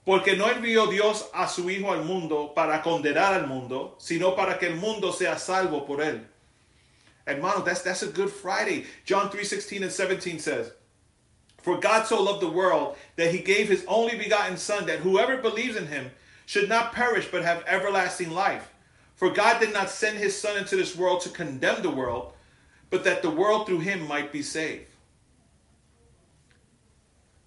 Porque 0.04 0.36
no 0.36 0.48
envió 0.48 0.86
Dios 0.86 1.28
a 1.34 1.48
su 1.48 1.68
Hijo 1.68 1.90
al 1.90 2.04
mundo 2.04 2.52
para 2.54 2.82
condenar 2.82 3.34
al 3.34 3.48
mundo, 3.48 3.96
sino 3.98 4.36
para 4.36 4.60
que 4.60 4.68
el 4.68 4.76
mundo 4.76 5.12
sea 5.12 5.40
salvo 5.40 5.84
por 5.84 6.00
él. 6.00 6.24
Hermano, 7.26 7.64
that's, 7.64 7.82
that's 7.82 8.04
a 8.04 8.12
good 8.12 8.30
Friday. 8.30 8.86
John 9.04 9.28
3 9.28 9.44
16 9.44 9.82
and 9.82 9.90
17 9.90 10.38
says, 10.38 10.70
For 11.62 11.78
God 11.78 12.06
so 12.06 12.22
loved 12.22 12.42
the 12.42 12.50
world 12.50 12.96
that 13.16 13.32
he 13.32 13.38
gave 13.38 13.68
his 13.68 13.84
only 13.86 14.16
begotten 14.16 14.56
Son, 14.56 14.86
that 14.86 14.98
whoever 14.98 15.36
believes 15.36 15.76
in 15.76 15.86
him 15.86 16.10
should 16.44 16.68
not 16.68 16.92
perish 16.92 17.28
but 17.30 17.44
have 17.44 17.64
everlasting 17.66 18.32
life. 18.32 18.72
For 19.14 19.30
God 19.30 19.60
did 19.60 19.72
not 19.72 19.88
send 19.88 20.18
his 20.18 20.38
Son 20.38 20.58
into 20.58 20.76
this 20.76 20.96
world 20.96 21.20
to 21.22 21.28
condemn 21.28 21.82
the 21.82 21.90
world, 21.90 22.32
but 22.90 23.04
that 23.04 23.22
the 23.22 23.30
world 23.30 23.66
through 23.66 23.80
him 23.80 24.06
might 24.06 24.32
be 24.32 24.42
saved. 24.42 24.86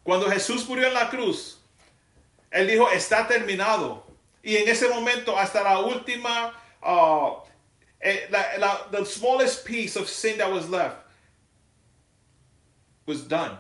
Cuando 0.05 0.27
Jesús 0.29 0.65
murió 0.67 0.87
en 0.87 0.93
la 0.93 1.09
cruz, 1.09 1.57
Él 2.53 2.67
dijo, 2.67 2.87
está 2.87 3.27
terminado. 3.27 4.03
Y 4.43 4.55
en 4.55 4.69
ese 4.69 4.87
momento, 4.87 5.35
hasta 5.35 5.63
la 5.63 5.81
última, 5.81 6.53
uh, 6.81 7.41
eh, 7.99 8.27
la, 8.29 8.43
la, 8.59 8.77
the 8.91 9.03
smallest 9.03 9.65
piece 9.65 9.95
of 9.95 10.07
sin 10.07 10.37
that 10.37 10.51
was 10.51 10.69
left 10.69 10.97
was 13.05 13.23
done. 13.23 13.57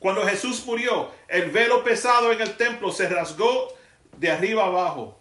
Cuando 0.00 0.24
Jesús 0.26 0.64
murió, 0.64 1.10
el 1.28 1.50
velo 1.50 1.82
pesado 1.82 2.32
en 2.32 2.40
el 2.40 2.56
templo 2.56 2.90
se 2.90 3.08
rasgó 3.08 3.76
de 4.18 4.30
arriba 4.30 4.66
abajo. 4.66 5.16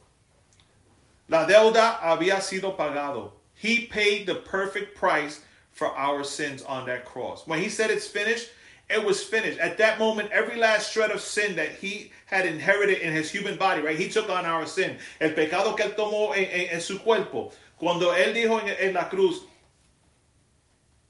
La 1.27 1.45
deuda 1.45 1.99
había 2.01 2.41
sido 2.41 2.77
pagado. 2.77 3.33
He 3.55 3.87
paid 3.87 4.27
the 4.27 4.35
perfect 4.35 4.95
price 4.95 5.41
for 5.71 5.87
our 5.97 6.23
sins 6.23 6.63
on 6.63 6.85
that 6.85 7.05
cross. 7.05 7.47
When 7.47 7.59
he 7.59 7.69
said 7.69 7.89
it's 7.89 8.07
finished, 8.07 8.49
It 8.89 9.03
was 9.03 9.21
finished. 9.21 9.59
At 9.59 9.77
that 9.79 9.99
moment, 9.99 10.31
every 10.31 10.55
last 10.55 10.93
shred 10.93 11.11
of 11.11 11.19
sin 11.19 11.57
that 11.57 11.75
he 11.75 12.11
had 12.25 12.45
inherited 12.45 12.99
in 12.99 13.11
his 13.11 13.29
human 13.29 13.57
body, 13.57 13.81
right? 13.81 13.99
He 13.99 14.07
took 14.07 14.29
on 14.29 14.45
our 14.45 14.65
sin. 14.65 14.97
El 15.19 15.31
pecado 15.31 15.75
que 15.75 15.85
él 15.85 15.95
tomó 15.95 16.33
en, 16.35 16.45
en, 16.45 16.69
en 16.75 16.81
su 16.81 16.99
cuerpo. 16.99 17.51
Cuando 17.77 18.11
él 18.13 18.33
dijo 18.33 18.61
en, 18.61 18.69
en 18.79 18.93
la 18.93 19.09
cruz, 19.09 19.41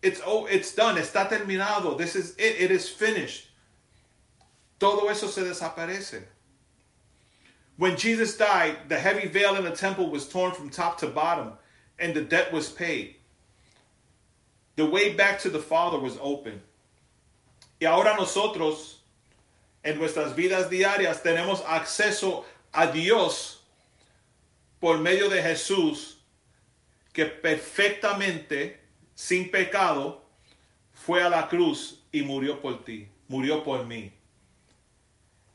it's, 0.01 0.21
oh, 0.25 0.47
it's 0.47 0.73
done, 0.73 0.95
está 0.95 1.29
terminado. 1.29 1.97
This 1.97 2.15
is 2.15 2.31
it, 2.37 2.55
it 2.59 2.71
is 2.71 2.89
finished. 2.89 3.46
Todo 4.79 5.09
eso 5.09 5.27
se 5.27 5.41
desaparece. 5.41 6.23
When 7.77 7.95
Jesus 7.95 8.35
died, 8.37 8.89
the 8.89 8.97
heavy 8.97 9.27
veil 9.27 9.55
in 9.55 9.63
the 9.63 9.71
temple 9.71 10.09
was 10.09 10.27
torn 10.27 10.51
from 10.51 10.69
top 10.69 10.97
to 10.99 11.07
bottom, 11.07 11.53
and 11.99 12.13
the 12.13 12.21
debt 12.21 12.51
was 12.51 12.69
paid. 12.69 13.15
The 14.75 14.85
way 14.85 15.13
back 15.13 15.39
to 15.41 15.49
the 15.49 15.59
Father 15.59 15.99
was 15.99 16.17
open. 16.21 16.61
Y 17.79 17.85
ahora 17.85 18.15
nosotros, 18.17 18.95
en 19.83 19.99
nuestras 19.99 20.33
vidas 20.33 20.69
diarias, 20.69 21.21
tenemos 21.21 21.63
acceso 21.63 22.45
a 22.73 22.91
Dios 22.91 23.59
por 24.79 24.97
medio 24.97 25.29
de 25.29 25.41
Jesús, 25.41 26.15
que 27.13 27.25
perfectamente, 27.25 28.77
sin 29.15 29.49
pecado, 29.49 30.21
fue 30.93 31.23
a 31.23 31.29
la 31.29 31.47
cruz 31.47 32.03
y 32.11 32.21
murió 32.21 32.59
por 32.59 32.83
ti, 32.83 33.07
murió 33.27 33.63
por 33.63 33.85
mí. 33.85 34.11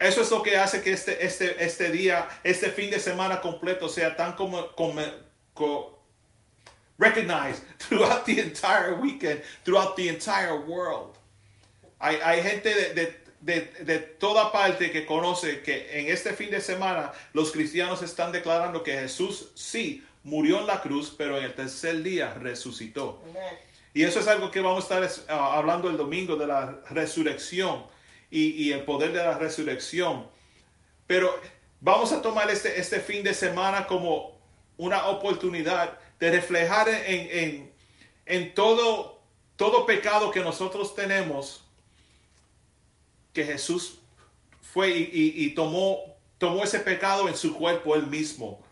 Eso 0.02 0.22
es 0.22 0.30
lo 0.30 0.42
que 0.42 0.56
hace 0.56 0.82
que 0.82 0.92
este, 0.92 1.24
este, 1.24 1.64
este 1.64 1.90
día, 1.90 2.28
este 2.42 2.70
fin 2.70 2.90
de 2.90 2.98
semana 2.98 3.40
completo 3.40 3.88
sea 3.88 4.16
tan 4.16 4.32
como, 4.32 4.72
como, 4.72 5.00
como 5.54 6.02
recognized 6.98 7.62
throughout 7.78 8.24
the 8.24 8.40
entire 8.40 8.94
weekend, 9.00 9.42
throughout 9.64 9.94
the 9.94 10.08
entire 10.08 10.58
world. 10.66 11.16
Hay, 12.00 12.16
hay 12.16 12.42
gente 12.42 12.74
de, 12.74 12.94
de, 12.94 13.20
de, 13.40 13.84
de, 13.84 13.98
toda 13.98 14.50
parte 14.50 14.90
que 14.90 15.06
conoce 15.06 15.62
que 15.62 16.00
en 16.00 16.08
este 16.08 16.32
fin 16.32 16.50
de 16.50 16.60
semana 16.60 17.12
los 17.32 17.52
cristianos 17.52 18.02
están 18.02 18.32
declarando 18.32 18.82
que 18.82 18.92
Jesús 18.92 19.52
sí 19.54 20.04
murió 20.24 20.58
en 20.58 20.66
la 20.66 20.80
cruz, 20.80 21.14
pero 21.16 21.38
en 21.38 21.44
el 21.44 21.54
tercer 21.54 22.02
día 22.02 22.34
resucitó. 22.34 23.22
Amen. 23.30 23.56
Y 23.94 24.04
eso 24.04 24.20
es 24.20 24.26
algo 24.26 24.50
que 24.50 24.60
vamos 24.60 24.90
a 24.90 25.04
estar 25.04 25.28
uh, 25.28 25.42
hablando 25.42 25.88
el 25.90 25.96
domingo 25.96 26.36
de 26.36 26.46
la 26.46 26.80
resurrección 26.90 27.84
y, 28.32 28.64
y, 28.64 28.72
el 28.72 28.84
poder 28.84 29.12
de 29.12 29.18
la 29.18 29.38
resurrección. 29.38 30.26
Pero 31.06 31.38
vamos 31.80 32.12
a 32.12 32.22
tomar 32.22 32.50
este, 32.50 32.80
este 32.80 32.98
fin 32.98 33.22
de 33.22 33.34
semana 33.34 33.86
como 33.86 34.40
una 34.78 35.06
oportunidad 35.08 35.98
de 36.18 36.30
reflejar 36.30 36.88
en, 36.88 37.28
en, 37.30 37.72
en 38.24 38.54
todo, 38.54 39.20
todo 39.56 39.84
pecado 39.84 40.30
que 40.30 40.40
nosotros 40.40 40.94
tenemos, 40.94 41.62
que 43.34 43.44
Jesús 43.44 43.98
fue 44.62 44.90
y, 44.90 45.10
y, 45.12 45.44
y 45.44 45.54
tomó, 45.54 46.00
tomó 46.38 46.64
ese 46.64 46.80
pecado 46.80 47.28
en 47.28 47.36
su 47.36 47.54
cuerpo 47.54 47.94
él 47.94 48.06
mismo. 48.06 48.62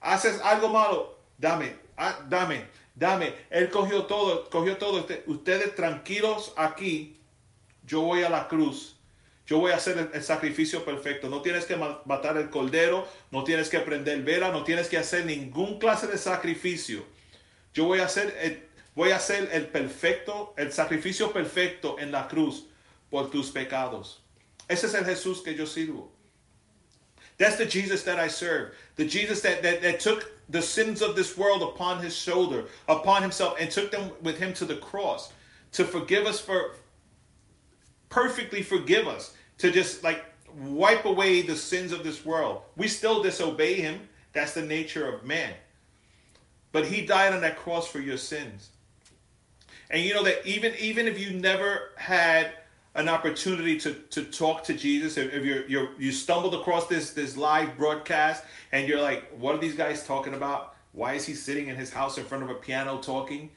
Haces 0.00 0.40
algo 0.42 0.68
malo, 0.68 1.18
dame, 1.38 1.76
ah, 1.96 2.20
dame, 2.28 2.66
dame. 2.94 3.34
Él 3.50 3.68
cogió 3.68 4.04
todo, 4.04 4.48
cogió 4.48 4.76
todo. 4.76 5.04
Ustedes 5.26 5.74
tranquilos 5.74 6.52
aquí, 6.56 7.18
yo 7.86 8.02
voy 8.02 8.22
a 8.22 8.30
la 8.30 8.48
cruz. 8.48 8.96
Yo 9.46 9.58
voy 9.58 9.72
a 9.72 9.76
hacer 9.76 10.10
el, 10.12 10.22
sacrificio 10.22 10.84
perfecto. 10.84 11.28
No 11.28 11.42
tienes 11.42 11.64
que 11.64 11.76
matar 11.76 12.36
el 12.36 12.48
cordero, 12.48 13.06
no 13.30 13.44
tienes 13.44 13.68
que 13.68 13.80
prender 13.80 14.22
vela, 14.22 14.50
no 14.50 14.64
tienes 14.64 14.88
que 14.88 14.98
hacer 14.98 15.26
ningún 15.26 15.78
clase 15.78 16.06
de 16.06 16.16
sacrificio. 16.16 17.04
Yo 17.74 17.84
voy 17.84 18.00
a 18.00 18.04
hacer 18.04 18.36
el, 18.40 18.62
voy 18.94 19.10
a 19.10 19.16
hacer 19.16 19.50
el 19.52 19.66
perfecto, 19.66 20.54
el 20.56 20.72
sacrificio 20.72 21.32
perfecto 21.32 21.96
en 21.98 22.12
la 22.12 22.28
cruz 22.28 22.66
por 23.10 23.30
tus 23.30 23.50
pecados. 23.50 24.22
Ese 24.68 24.86
es 24.86 24.94
el 24.94 25.04
Jesús 25.04 25.42
que 25.42 25.54
yo 25.54 25.66
sirvo. 25.66 26.10
That's 27.38 27.56
the 27.56 27.66
Jesus 27.66 28.04
that 28.04 28.18
I 28.18 28.28
serve. 28.28 28.74
The 28.96 29.04
Jesus 29.04 29.40
that, 29.40 29.62
that, 29.62 29.82
that 29.82 30.00
took 30.00 30.30
the 30.48 30.62
sins 30.62 31.02
of 31.02 31.16
this 31.16 31.36
world 31.36 31.62
upon 31.62 32.02
his 32.02 32.14
shoulder, 32.14 32.66
upon 32.88 33.22
himself, 33.22 33.56
and 33.58 33.70
took 33.70 33.90
them 33.90 34.12
with 34.22 34.38
him 34.38 34.52
to 34.54 34.64
the 34.64 34.76
cross 34.76 35.32
to 35.72 35.84
forgive 35.84 36.26
us 36.26 36.38
for, 36.38 36.76
perfectly 38.12 38.62
forgive 38.62 39.08
us, 39.08 39.34
to 39.58 39.70
just 39.70 40.04
like 40.04 40.24
wipe 40.58 41.06
away 41.06 41.40
the 41.40 41.56
sins 41.56 41.92
of 41.92 42.04
this 42.04 42.24
world. 42.24 42.60
We 42.76 42.86
still 42.86 43.22
disobey 43.22 43.74
him. 43.74 44.00
That's 44.34 44.52
the 44.52 44.62
nature 44.62 45.08
of 45.08 45.24
man. 45.24 45.54
But 46.72 46.86
he 46.86 47.06
died 47.06 47.32
on 47.32 47.40
that 47.40 47.56
cross 47.56 47.88
for 47.88 48.00
your 48.00 48.18
sins. 48.18 48.70
And 49.90 50.02
you 50.02 50.14
know 50.14 50.22
that 50.24 50.46
even 50.46 50.74
even 50.78 51.06
if 51.06 51.18
you 51.18 51.38
never 51.38 51.90
had 51.96 52.52
an 52.94 53.08
opportunity 53.08 53.78
to, 53.78 53.94
to 54.10 54.24
talk 54.24 54.64
to 54.64 54.74
Jesus, 54.74 55.16
if, 55.16 55.32
if 55.32 55.44
you're, 55.44 55.66
you're 55.66 55.88
you 55.98 56.12
stumbled 56.12 56.54
across 56.54 56.86
this 56.88 57.12
this 57.12 57.36
live 57.36 57.78
broadcast 57.78 58.44
and 58.72 58.86
you're 58.86 59.00
like, 59.00 59.30
what 59.38 59.54
are 59.54 59.58
these 59.58 59.74
guys 59.74 60.06
talking 60.06 60.34
about? 60.34 60.74
Why 60.92 61.14
is 61.14 61.24
he 61.24 61.34
sitting 61.34 61.68
in 61.68 61.76
his 61.76 61.90
house 61.90 62.18
in 62.18 62.24
front 62.24 62.44
of 62.44 62.50
a 62.50 62.54
piano 62.54 62.98
talking? 62.98 63.50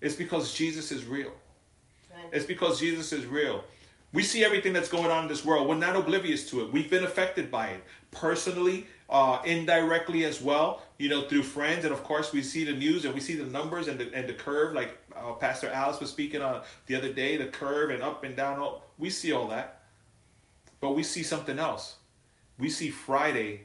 It's 0.00 0.14
because 0.14 0.54
Jesus 0.54 0.92
is 0.92 1.04
real. 1.04 1.32
It's 2.32 2.46
because 2.46 2.80
Jesus 2.80 3.12
is 3.12 3.26
real. 3.26 3.64
We 4.12 4.22
see 4.22 4.44
everything 4.44 4.72
that's 4.72 4.88
going 4.88 5.10
on 5.10 5.24
in 5.24 5.28
this 5.28 5.44
world. 5.44 5.68
We're 5.68 5.76
not 5.76 5.96
oblivious 5.96 6.48
to 6.50 6.60
it. 6.62 6.72
We've 6.72 6.90
been 6.90 7.04
affected 7.04 7.50
by 7.50 7.68
it 7.68 7.82
personally, 8.10 8.86
uh, 9.08 9.40
indirectly 9.44 10.24
as 10.24 10.40
well. 10.40 10.82
You 10.98 11.08
know, 11.08 11.22
through 11.22 11.44
friends, 11.44 11.84
and 11.84 11.92
of 11.92 12.04
course, 12.04 12.32
we 12.32 12.42
see 12.42 12.64
the 12.64 12.74
news 12.74 13.04
and 13.04 13.14
we 13.14 13.20
see 13.20 13.36
the 13.36 13.46
numbers 13.46 13.88
and 13.88 13.98
the 13.98 14.12
and 14.14 14.28
the 14.28 14.34
curve. 14.34 14.74
Like 14.74 14.98
uh, 15.16 15.32
Pastor 15.32 15.68
Alice 15.68 15.98
was 16.00 16.10
speaking 16.10 16.42
on 16.42 16.62
the 16.86 16.94
other 16.94 17.12
day, 17.12 17.36
the 17.36 17.46
curve 17.46 17.90
and 17.90 18.02
up 18.02 18.24
and 18.24 18.36
down. 18.36 18.58
All, 18.58 18.84
we 18.98 19.08
see 19.08 19.32
all 19.32 19.48
that, 19.48 19.82
but 20.80 20.94
we 20.94 21.02
see 21.02 21.22
something 21.22 21.58
else. 21.58 21.96
We 22.58 22.68
see 22.68 22.90
Friday 22.90 23.62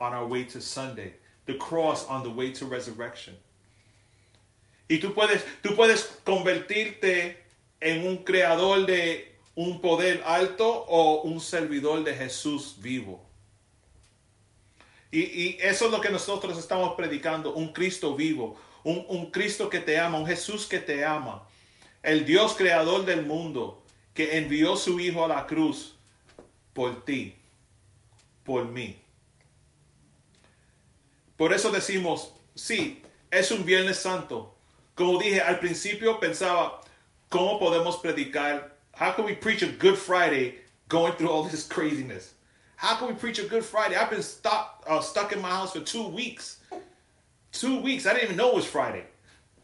on 0.00 0.12
our 0.12 0.26
way 0.26 0.44
to 0.44 0.60
Sunday, 0.60 1.14
the 1.46 1.54
cross 1.54 2.06
on 2.06 2.22
the 2.22 2.30
way 2.30 2.52
to 2.52 2.66
resurrection. 2.66 3.34
Y 4.88 4.98
tú 4.98 5.14
puedes, 5.14 5.44
tú 5.62 5.76
puedes 5.76 6.20
convertirte 6.24 7.36
en 7.80 8.06
un 8.06 8.18
creador 8.18 8.86
de 8.86 9.36
un 9.54 9.80
poder 9.80 10.22
alto 10.24 10.68
o 10.68 11.22
un 11.22 11.40
servidor 11.40 12.04
de 12.04 12.14
Jesús 12.14 12.76
vivo. 12.78 13.24
Y, 15.10 15.20
y, 15.20 15.58
eso 15.60 15.86
es 15.86 15.90
lo 15.90 16.00
que 16.00 16.10
nosotros 16.10 16.58
estamos 16.58 16.94
predicando, 16.94 17.54
un 17.54 17.72
Cristo 17.72 18.14
vivo, 18.14 18.56
un, 18.84 19.04
un, 19.08 19.30
Cristo 19.30 19.70
que 19.70 19.80
te 19.80 19.98
ama, 19.98 20.18
un 20.18 20.26
Jesús 20.26 20.66
que 20.66 20.78
te 20.78 21.04
ama, 21.04 21.48
el 22.02 22.26
Dios 22.26 22.54
creador 22.54 23.04
del 23.04 23.24
mundo 23.24 23.82
que 24.12 24.36
envió 24.36 24.76
su 24.76 25.00
Hijo 25.00 25.24
a 25.24 25.28
la 25.28 25.46
cruz 25.46 25.96
por 26.74 27.04
ti, 27.04 27.34
por 28.44 28.66
mí. 28.66 29.00
Por 31.36 31.52
eso 31.52 31.70
decimos, 31.70 32.34
sí, 32.54 33.02
es 33.30 33.50
un 33.50 33.64
Viernes 33.64 33.98
Santo. 33.98 34.54
Como 34.94 35.18
dije 35.18 35.40
al 35.40 35.60
principio, 35.60 36.18
pensaba, 36.18 36.80
¿cómo 37.30 37.60
podemos 37.60 38.02
predicar? 38.02 38.70
How 38.94 39.12
can 39.12 39.24
we 39.24 39.34
preach 39.34 39.62
a 39.62 39.68
Good 39.68 39.98
Friday 39.98 40.56
going 40.88 41.12
through 41.14 41.30
all 41.30 41.44
this 41.44 41.66
craziness? 41.66 42.34
How 42.76 42.96
can 42.96 43.08
we 43.08 43.14
preach 43.14 43.38
a 43.38 43.44
Good 43.44 43.64
Friday? 43.64 43.96
I've 43.96 44.10
been 44.10 44.22
stuck 44.22 44.84
uh, 44.86 45.00
stuck 45.00 45.32
in 45.32 45.40
my 45.40 45.48
house 45.48 45.72
for 45.72 45.80
two 45.80 46.06
weeks. 46.06 46.60
Two 47.52 47.80
weeks. 47.80 48.06
I 48.06 48.12
didn't 48.12 48.24
even 48.24 48.36
know 48.36 48.50
it 48.50 48.56
was 48.56 48.66
Friday. 48.66 49.04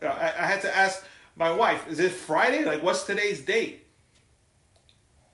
Uh, 0.02 0.06
I, 0.06 0.26
I, 0.26 0.46
had 0.46 0.60
to 0.62 0.76
ask 0.76 1.04
my 1.36 1.50
wife, 1.50 1.88
"Is 1.88 2.00
it 2.00 2.12
Friday? 2.12 2.64
Like, 2.64 2.82
what's 2.82 3.04
today's 3.04 3.40
date?" 3.40 3.86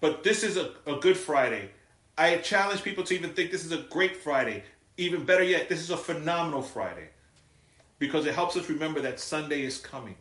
But 0.01 0.25
this 0.25 0.43
is 0.43 0.57
a, 0.57 0.73
a 0.87 0.97
Good 0.97 1.17
Friday. 1.17 1.71
I 2.19 2.37
challenge 2.37 2.83
people 2.83 3.05
to 3.05 3.15
even 3.15 3.33
think 3.33 3.51
this 3.51 3.65
is 3.65 3.73
a 3.73 3.83
great 3.91 4.17
Friday. 4.17 4.63
Even 4.97 5.25
better 5.25 5.43
yet, 5.43 5.69
this 5.69 5.81
is 5.81 5.91
a 5.91 5.97
phenomenal 5.97 6.61
Friday 6.61 7.09
because 7.99 8.27
it 8.27 8.35
helps 8.35 8.57
us 8.57 8.69
remember 8.69 9.01
that 9.01 9.21
Sunday 9.21 9.63
is 9.63 9.79
coming, 9.79 10.17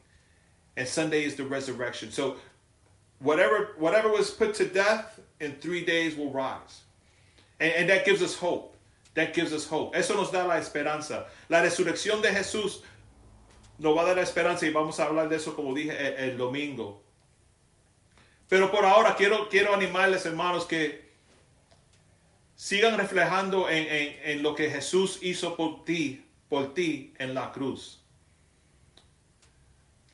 and 0.80 0.88
Sunday 0.88 1.26
is 1.26 1.36
the 1.36 1.44
resurrection. 1.44 2.10
So, 2.10 2.38
whatever 3.20 3.76
whatever 3.78 4.10
was 4.10 4.32
put 4.32 4.54
to 4.56 4.66
death 4.66 5.20
in 5.42 5.56
three 5.60 5.84
days 5.84 6.16
will 6.16 6.32
rise. 6.32 6.84
And, 7.60 7.74
and, 7.74 7.90
that 7.90 8.06
gives 8.06 8.22
us 8.22 8.36
hope. 8.36 8.78
That 9.14 9.34
gives 9.34 9.52
us 9.52 9.68
hope. 9.68 9.94
Eso 9.94 10.16
nos 10.16 10.32
da 10.32 10.46
la 10.46 10.56
esperanza. 10.56 11.26
La 11.50 11.62
resurrección 11.62 12.22
de 12.22 12.30
Jesús 12.30 12.82
nos 13.78 13.98
va 13.98 14.04
a 14.04 14.06
dar 14.06 14.16
la 14.16 14.24
esperanza 14.24 14.66
y 14.66 14.72
vamos 14.72 15.00
a 15.00 15.06
hablar 15.06 15.28
de 15.28 15.36
eso 15.36 15.54
como 15.54 15.74
dije 15.74 15.92
el, 15.92 16.32
el 16.32 16.38
domingo. 16.38 17.02
Pero 18.48 18.72
por 18.72 18.86
ahora 18.86 19.16
quiero, 19.16 19.50
quiero 19.50 19.76
animarles, 19.76 20.26
hermanos, 20.26 20.66
que 20.66 21.10
sigan 22.56 22.98
reflejando 22.98 23.70
en, 23.70 23.86
en, 23.86 24.16
en 24.24 24.44
lo 24.44 24.56
que 24.56 24.70
Jesús 24.70 25.20
hizo 25.22 25.58
por 25.58 25.84
ti, 25.84 26.26
por 26.48 26.74
ti 26.74 27.14
en 27.20 27.34
la 27.34 27.52
cruz. 27.52 27.99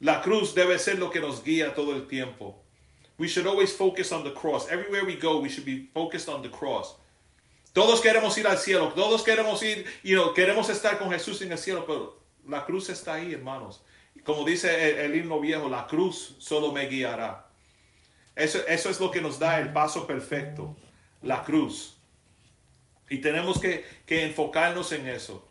La 0.01 0.21
cruz 0.21 0.53
debe 0.53 0.77
ser 0.77 0.99
lo 0.99 1.09
que 1.09 1.19
nos 1.19 1.43
guía 1.43 1.73
todo 1.73 1.93
el 1.93 2.07
tiempo. 2.07 2.61
We 3.17 3.27
should 3.27 3.47
always 3.47 3.73
focus 3.73 4.11
on 4.11 4.23
the 4.23 4.33
cross. 4.33 4.69
Everywhere 4.69 5.05
we 5.05 5.15
go, 5.15 5.39
we 5.39 5.49
should 5.49 5.65
be 5.65 5.89
focused 5.93 6.27
on 6.27 6.41
the 6.41 6.49
cross. 6.49 6.97
Todos 7.73 8.01
queremos 8.01 8.37
ir 8.37 8.47
al 8.47 8.57
cielo, 8.57 8.91
todos 8.93 9.23
queremos 9.23 9.61
ir, 9.63 9.85
you 10.03 10.15
know, 10.15 10.33
queremos 10.33 10.69
estar 10.69 10.97
con 10.97 11.11
Jesús 11.11 11.41
en 11.41 11.51
el 11.51 11.57
cielo, 11.57 11.85
pero 11.85 12.17
la 12.47 12.65
cruz 12.65 12.89
está 12.89 13.15
ahí, 13.15 13.33
hermanos. 13.33 13.81
Como 14.23 14.45
dice 14.45 14.89
el, 14.89 15.11
el 15.11 15.15
himno 15.15 15.39
viejo, 15.39 15.69
la 15.69 15.85
cruz 15.87 16.35
solo 16.39 16.71
me 16.71 16.87
guiará. 16.87 17.47
Eso, 18.35 18.59
eso 18.67 18.89
es 18.89 18.99
lo 18.99 19.11
que 19.11 19.21
nos 19.21 19.39
da 19.39 19.59
el 19.59 19.71
paso 19.71 20.05
perfecto, 20.05 20.75
la 21.21 21.43
cruz. 21.43 21.95
Y 23.09 23.19
tenemos 23.19 23.59
que, 23.59 23.85
enfocarnos 24.07 24.91
en 24.91 25.07
eso. 25.07 25.47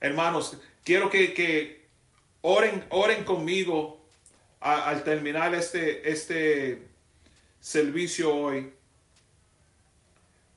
Hermanos, 0.00 0.56
quiero 0.84 1.10
que, 1.10 1.79
oren, 2.42 2.84
oren 2.90 3.24
conmigo 3.24 4.00
al 4.60 5.02
terminar 5.04 5.54
este, 5.54 6.10
este 6.10 6.86
servicio 7.60 8.34
hoy. 8.34 8.72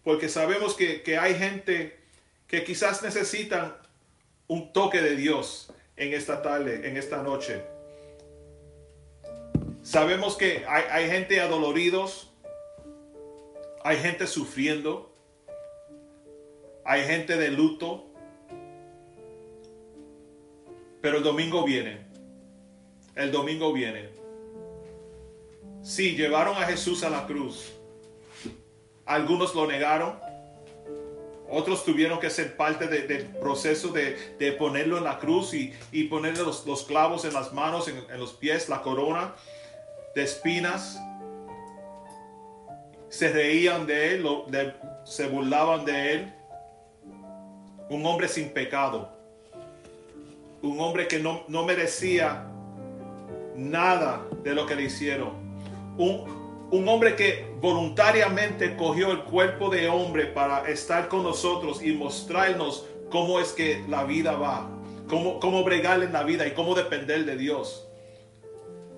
Porque 0.03 0.27
sabemos 0.27 0.75
que, 0.75 1.01
que 1.01 1.17
hay 1.17 1.35
gente 1.35 1.97
que 2.47 2.63
quizás 2.63 3.01
necesitan 3.01 3.75
un 4.47 4.73
toque 4.73 5.01
de 5.01 5.15
Dios 5.15 5.71
en 5.95 6.13
esta 6.13 6.41
tarde, 6.41 6.87
en 6.87 6.97
esta 6.97 7.23
noche. 7.23 7.63
Sabemos 9.83 10.37
que 10.37 10.65
hay, 10.67 11.09
gente 11.09 11.41
adoloridos, 11.41 12.31
hay 13.83 13.97
gente 13.97 14.27
sufriendo, 14.27 15.13
hay 16.85 17.03
gente 17.03 17.35
de 17.35 17.51
luto, 17.51 18.12
pero 21.03 21.17
el 21.17 21.23
domingo 21.23 21.65
viene, 21.65 21.97
el 23.13 23.29
domingo 23.29 23.73
viene. 23.73 24.07
Sí, 25.81 26.15
llevaron 26.15 26.55
a 26.55 26.65
Jesús 26.65 27.03
a 27.03 27.09
la 27.09 27.27
cruz. 27.27 27.73
Algunos 29.05 29.53
lo 29.53 29.67
negaron, 29.67 30.17
otros 31.49 31.83
tuvieron 31.83 32.21
que 32.21 32.29
ser 32.29 32.55
parte 32.55 32.87
del 32.87 33.25
proceso 33.25 33.89
de, 33.89 34.53
ponerlo 34.57 34.97
en 34.97 35.03
la 35.03 35.19
cruz 35.19 35.53
y, 35.53 36.03
ponerle 36.05 36.41
los, 36.41 36.85
clavos 36.87 37.25
en 37.25 37.33
las 37.33 37.51
manos, 37.51 37.89
en, 37.89 37.97
en 38.09 38.17
los 38.17 38.31
pies, 38.31 38.69
la 38.69 38.81
corona 38.81 39.35
de 40.15 40.23
espinas. 40.23 41.01
Se 43.09 43.27
reían 43.27 43.85
de 43.85 44.15
él, 44.15 44.73
se 45.03 45.27
burlaban 45.27 45.83
de 45.83 46.13
él. 46.13 46.33
Un 47.89 48.05
hombre 48.05 48.29
sin 48.29 48.53
pecado. 48.53 49.22
Un 50.63 50.79
hombre 50.79 51.07
que 51.07 51.19
no, 51.19 51.43
no 51.47 51.63
merecía 51.63 52.49
nada 53.55 54.25
de 54.43 54.55
lo 54.55 54.65
que 54.65 54.75
le 54.75 54.83
hicieron. 54.83 55.31
Un, 55.97 56.67
un 56.71 56.87
hombre 56.87 57.15
que 57.15 57.45
voluntariamente 57.61 58.75
cogió 58.75 59.11
el 59.11 59.23
cuerpo 59.25 59.69
de 59.69 59.87
hombre 59.87 60.25
para 60.25 60.67
estar 60.67 61.07
con 61.07 61.21
nosotros 61.21 61.83
y 61.83 61.93
mostrarnos 61.93 62.87
cómo 63.11 63.39
es 63.39 63.53
que 63.53 63.83
la 63.87 64.03
vida 64.03 64.31
va, 64.31 64.67
cómo, 65.07 65.39
cómo 65.39 65.63
bregar 65.63 66.01
en 66.01 66.11
la 66.11 66.23
vida 66.23 66.47
y 66.47 66.51
cómo 66.51 66.73
depender 66.73 67.25
de 67.25 67.37
Dios 67.37 67.87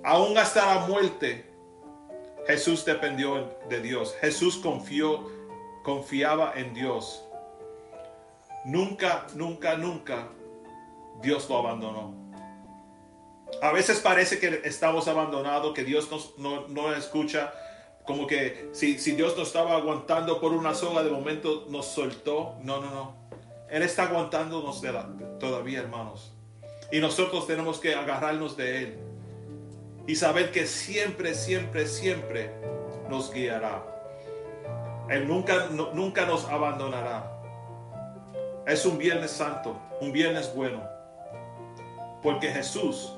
aún 0.06 0.38
hasta 0.38 0.76
la 0.76 0.88
muerte, 0.88 1.46
Jesús 2.46 2.86
dependió 2.86 3.58
de 3.68 3.82
Dios. 3.82 4.16
Jesús 4.22 4.58
confió, 4.58 5.28
confiaba 5.84 6.54
en 6.56 6.74
Dios. 6.74 7.26
Nunca, 8.64 9.26
nunca, 9.36 9.76
nunca 9.76 10.28
Dios 11.22 11.50
lo 11.50 11.58
abandonó. 11.58 12.26
A 13.62 13.72
veces 13.72 14.00
parece 14.00 14.40
que 14.40 14.62
estamos 14.66 15.08
abandonados, 15.08 15.74
que 15.74 15.84
Dios 15.84 16.10
nos, 16.12 16.38
no, 16.38 16.68
no 16.68 16.94
escucha, 16.94 17.54
como 18.06 18.28
que 18.28 18.70
si, 18.74 19.00
si 19.00 19.12
Dios 19.12 19.38
nos 19.38 19.48
estaba 19.48 19.76
aguantando 19.76 20.40
por 20.40 20.52
una 20.52 20.74
soga, 20.76 21.04
de 21.04 21.10
momento 21.10 21.66
nos 21.70 21.86
soltó. 21.88 22.56
No, 22.62 22.82
no, 22.82 22.92
no. 22.92 23.16
Él 23.70 23.82
está 23.82 24.04
aguantándonos 24.04 24.82
de 24.82 24.94
todavía, 25.40 25.80
hermanos. 25.80 26.32
Y 26.92 27.00
nosotros 27.00 27.48
tenemos 27.48 27.80
que 27.80 27.96
agarrarnos 27.96 28.56
de 28.56 28.78
Él 28.84 29.00
y 30.08 30.16
saber 30.16 30.52
que 30.52 30.68
siempre, 30.68 31.34
siempre, 31.34 31.88
siempre 31.88 32.52
nos 33.10 33.34
guiará. 33.34 33.84
Él 35.10 35.28
nunca, 35.28 35.68
nunca 35.70 36.26
nos 36.26 36.46
abandonará. 36.46 37.32
Es 38.68 38.86
un 38.86 38.98
viernes 38.98 39.32
santo, 39.32 39.80
un 40.02 40.12
viernes 40.12 40.54
bueno, 40.56 40.84
porque 42.26 42.52
Jesús 42.52 43.12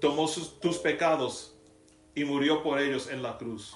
tomó 0.00 0.26
tus 0.60 0.78
pecados 0.78 1.54
y 2.14 2.24
murió 2.24 2.62
por 2.62 2.78
ellos 2.78 3.10
en 3.10 3.22
la 3.22 3.36
cruz. 3.36 3.74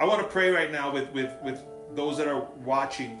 I 0.00 0.04
want 0.04 0.20
to 0.20 0.26
pray 0.26 0.50
right 0.50 0.72
now 0.72 0.92
with, 0.92 1.12
with, 1.12 1.30
with 1.44 1.62
those 1.94 2.18
that 2.18 2.26
are 2.26 2.44
watching. 2.64 3.20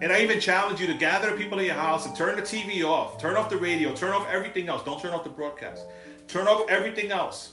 And 0.00 0.10
I 0.10 0.22
even 0.22 0.40
challenge 0.40 0.80
you 0.80 0.86
to 0.86 0.94
gather 0.94 1.36
people 1.36 1.58
in 1.58 1.66
your 1.66 1.74
house 1.74 2.06
and 2.06 2.16
turn 2.16 2.36
the 2.36 2.42
TV 2.42 2.82
off, 2.82 3.20
turn 3.20 3.36
off 3.36 3.50
the 3.50 3.58
radio, 3.58 3.92
turn 3.92 4.12
off 4.14 4.26
everything 4.32 4.70
else. 4.70 4.82
Don't 4.82 4.98
turn 4.98 5.12
off 5.12 5.24
the 5.24 5.30
broadcast. 5.30 5.84
Turn 6.26 6.48
off 6.48 6.70
everything 6.70 7.10
else. 7.10 7.52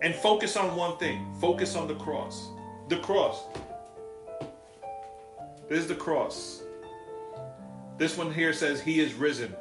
And 0.00 0.14
focus 0.14 0.56
on 0.56 0.74
one 0.74 0.96
thing 0.96 1.34
focus 1.38 1.76
on 1.76 1.86
the 1.86 1.96
cross. 1.96 2.48
The 2.88 2.96
cross. 3.00 3.42
This 5.68 5.80
is 5.80 5.86
the 5.86 5.94
cross. 5.94 6.62
This 7.96 8.16
one 8.16 8.32
here 8.32 8.52
says, 8.52 8.80
He 8.80 9.00
is 9.00 9.14
risen. 9.14 9.54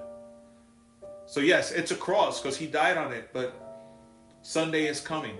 So, 1.26 1.40
yes, 1.40 1.72
it's 1.72 1.92
a 1.92 1.96
cross 1.96 2.42
because 2.42 2.58
He 2.58 2.68
died 2.68 2.98
on 2.98 3.14
it, 3.14 3.30
but 3.34 3.54
Sunday 4.42 4.88
is 4.88 5.00
coming. 5.00 5.38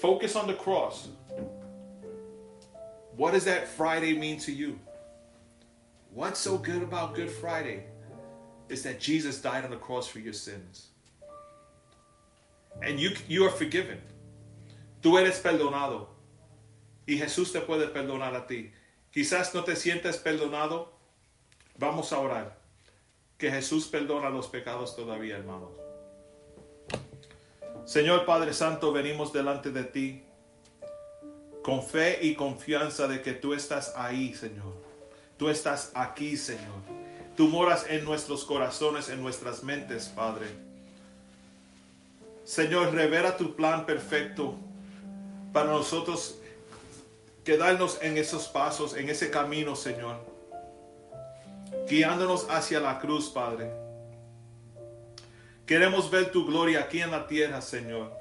Focus 0.00 0.36
on 0.36 0.46
the 0.46 0.54
cross. 0.54 1.08
What 3.16 3.32
does 3.32 3.44
that 3.44 3.68
Friday 3.68 4.16
mean 4.16 4.38
to 4.40 4.52
you? 4.52 4.78
What's 6.14 6.40
so 6.40 6.56
good 6.56 6.82
about 6.82 7.14
Good 7.14 7.30
Friday 7.30 7.84
is 8.68 8.82
that 8.84 9.00
Jesus 9.00 9.40
died 9.40 9.64
on 9.64 9.70
the 9.70 9.76
cross 9.76 10.06
for 10.06 10.20
your 10.20 10.32
sins. 10.32 10.88
And 12.82 12.98
you, 12.98 13.10
you 13.28 13.44
are 13.44 13.50
forgiven. 13.50 14.00
Tú 15.02 15.18
eres 15.18 15.40
perdonado. 15.40 16.06
Y 17.06 17.18
Jesús 17.18 17.52
te 17.52 17.60
puede 17.60 17.92
perdonar 17.92 18.34
a 18.34 18.46
ti. 18.46 18.72
Quizás 19.12 19.54
no 19.54 19.64
te 19.64 19.76
sientes 19.76 20.16
perdonado. 20.18 20.92
Vamos 21.76 22.12
a 22.12 22.18
orar. 22.18 22.58
Que 23.38 23.50
Jesús 23.50 23.86
perdona 23.86 24.30
los 24.30 24.48
pecados 24.48 24.94
todavía, 24.94 25.36
hermanos. 25.36 25.70
Señor 27.86 28.24
Padre 28.24 28.52
Santo, 28.52 28.92
venimos 28.92 29.32
delante 29.32 29.70
de 29.70 29.84
ti 29.84 30.22
con 31.62 31.82
fe 31.82 32.18
y 32.22 32.34
confianza 32.34 33.08
de 33.08 33.22
que 33.22 33.32
tú 33.32 33.54
estás 33.54 33.94
ahí, 33.96 34.34
Señor. 34.34 34.74
Tú 35.36 35.48
estás 35.48 35.90
aquí, 35.94 36.36
Señor. 36.36 36.80
Tú 37.36 37.48
moras 37.48 37.86
en 37.88 38.04
nuestros 38.04 38.44
corazones, 38.44 39.08
en 39.08 39.22
nuestras 39.22 39.62
mentes, 39.64 40.08
Padre. 40.08 40.46
Señor, 42.44 42.92
revela 42.92 43.36
tu 43.36 43.56
plan 43.56 43.86
perfecto 43.86 44.56
para 45.52 45.70
nosotros 45.70 46.39
quedarnos 47.44 47.98
en 48.02 48.16
esos 48.16 48.48
pasos, 48.48 48.96
en 48.96 49.08
ese 49.08 49.30
camino, 49.30 49.76
Señor. 49.76 50.16
Guiándonos 51.88 52.48
hacia 52.50 52.80
la 52.80 52.98
cruz, 52.98 53.30
Padre. 53.30 53.70
Queremos 55.66 56.10
ver 56.10 56.32
tu 56.32 56.46
gloria 56.46 56.80
aquí 56.80 57.00
en 57.00 57.10
la 57.10 57.26
tierra, 57.26 57.60
Señor. 57.60 58.12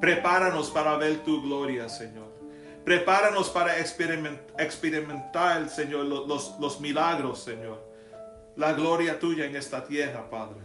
Prepáranos 0.00 0.70
para 0.70 0.96
ver 0.96 1.24
tu 1.24 1.42
gloria, 1.42 1.88
Señor. 1.88 2.32
Prepáranos 2.84 3.48
para 3.48 3.78
experimentar, 3.78 5.68
Señor, 5.68 6.04
los, 6.04 6.58
los 6.60 6.80
milagros, 6.80 7.40
Señor. 7.42 7.82
La 8.56 8.72
gloria 8.72 9.18
tuya 9.18 9.46
en 9.46 9.56
esta 9.56 9.84
tierra, 9.84 10.28
Padre. 10.30 10.60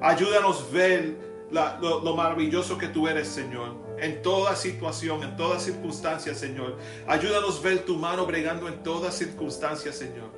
Ayúdanos 0.00 0.62
a 0.62 0.72
ver 0.72 1.16
lo, 1.50 2.00
lo, 2.00 2.16
maravilloso 2.16 2.78
que 2.78 2.88
tú 2.88 3.08
eres, 3.08 3.28
Señor. 3.28 3.76
En 4.02 4.20
toda 4.20 4.56
situación, 4.56 5.22
en 5.22 5.36
toda 5.36 5.60
circunstancia, 5.60 6.34
Señor. 6.34 6.76
Ayúdanos 7.06 7.60
a 7.60 7.62
ver 7.62 7.84
tu 7.84 7.94
mano 7.94 8.26
bregando 8.26 8.66
en 8.66 8.82
toda 8.82 9.12
circunstancia, 9.12 9.92
Señor. 9.92 10.28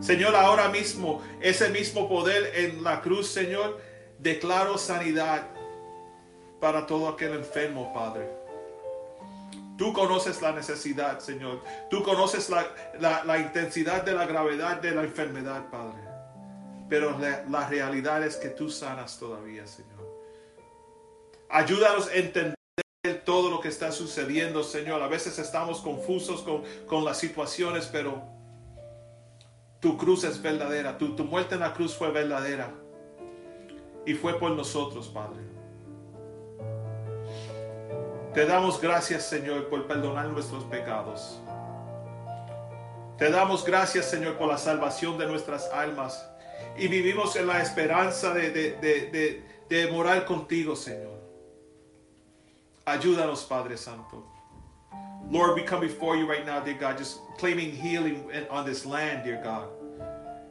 Señor, 0.00 0.34
ahora 0.34 0.68
mismo, 0.68 1.22
ese 1.40 1.68
mismo 1.68 2.08
poder 2.08 2.50
en 2.56 2.82
la 2.82 3.00
cruz, 3.00 3.28
Señor, 3.28 3.80
declaro 4.18 4.76
sanidad 4.76 5.46
para 6.60 6.84
todo 6.84 7.08
aquel 7.08 7.34
enfermo, 7.34 7.92
Padre. 7.94 8.28
Tú 9.78 9.92
conoces 9.92 10.42
la 10.42 10.50
necesidad, 10.50 11.20
Señor. 11.20 11.62
Tú 11.90 12.02
conoces 12.02 12.50
la, 12.50 13.38
intensidad 13.38 14.02
de 14.02 14.14
la 14.14 14.26
gravedad 14.26 14.80
de 14.80 14.90
la 14.90 15.04
enfermedad, 15.04 15.70
Padre. 15.70 16.02
Pero 16.88 17.16
la, 17.18 17.68
realidad 17.68 18.24
es 18.24 18.34
que 18.36 18.48
tú 18.48 18.68
sanas 18.68 19.16
todavía, 19.16 19.64
Señor. 19.66 20.00
Ayúdanos 21.48 22.08
a 22.08 22.14
entender 22.14 22.59
todo 23.24 23.48
lo 23.48 23.60
que 23.60 23.68
está 23.68 23.92
sucediendo, 23.92 24.62
Señor. 24.62 25.02
A 25.02 25.08
veces 25.08 25.38
estamos 25.38 25.80
confusos 25.80 26.44
con, 26.86 27.04
las 27.04 27.16
situaciones, 27.16 27.88
pero 27.90 28.22
tu 29.80 29.96
cruz 29.96 30.24
es 30.24 30.42
verdadera. 30.42 30.98
Tu, 30.98 31.08
muerte 31.24 31.54
en 31.54 31.62
la 31.62 31.72
cruz 31.72 31.96
fue 31.96 32.10
verdadera. 32.10 32.70
Y 34.04 34.12
fue 34.12 34.38
por 34.38 34.50
nosotros, 34.50 35.08
Padre. 35.08 35.40
Te 38.34 38.44
damos 38.44 38.78
gracias, 38.78 39.26
Señor, 39.26 39.68
por 39.68 39.86
perdonar 39.86 40.26
nuestros 40.26 40.64
pecados. 40.64 41.40
Te 43.16 43.30
damos 43.30 43.64
gracias, 43.64 44.10
Señor, 44.10 44.36
por 44.36 44.48
la 44.48 44.58
salvación 44.58 45.16
de 45.16 45.26
nuestras 45.26 45.70
almas. 45.72 46.28
Y 46.76 46.88
vivimos 46.88 47.34
en 47.36 47.46
la 47.46 47.62
esperanza 47.62 48.34
de 48.34 49.88
morar 49.90 50.26
contigo, 50.26 50.76
Señor. 50.76 51.19
Ayúdanos, 52.86 53.48
Padre 53.48 53.76
Santo. 53.76 54.24
Lord, 55.30 55.54
we 55.54 55.62
come 55.62 55.80
before 55.80 56.16
you 56.16 56.28
right 56.28 56.44
now, 56.44 56.60
dear 56.60 56.74
God, 56.74 56.98
just 56.98 57.20
claiming 57.38 57.70
healing 57.70 58.24
on 58.50 58.66
this 58.66 58.84
land, 58.84 59.24
dear 59.24 59.40
God. 59.42 59.68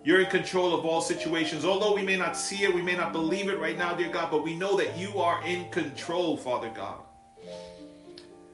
You're 0.05 0.21
in 0.21 0.30
control 0.30 0.73
of 0.73 0.86
all 0.86 1.01
situations. 1.01 1.65
Although 1.65 1.93
we 1.93 2.01
may 2.01 2.15
not 2.15 2.38
see 2.38 2.63
it, 2.63 2.73
we 2.73 2.82
may 2.82 2.95
not 2.95 3.11
believe 3.11 3.49
it 3.49 3.59
right 3.59 3.77
now, 3.77 3.93
dear 3.93 4.09
God, 4.09 4.32
but 4.32 4.43
we 4.43 4.55
know 4.55 4.77
that 4.77 4.97
you 4.97 5.19
are 5.19 5.45
in 5.45 5.69
control, 5.69 6.38
Father 6.38 6.71
God. 6.73 6.99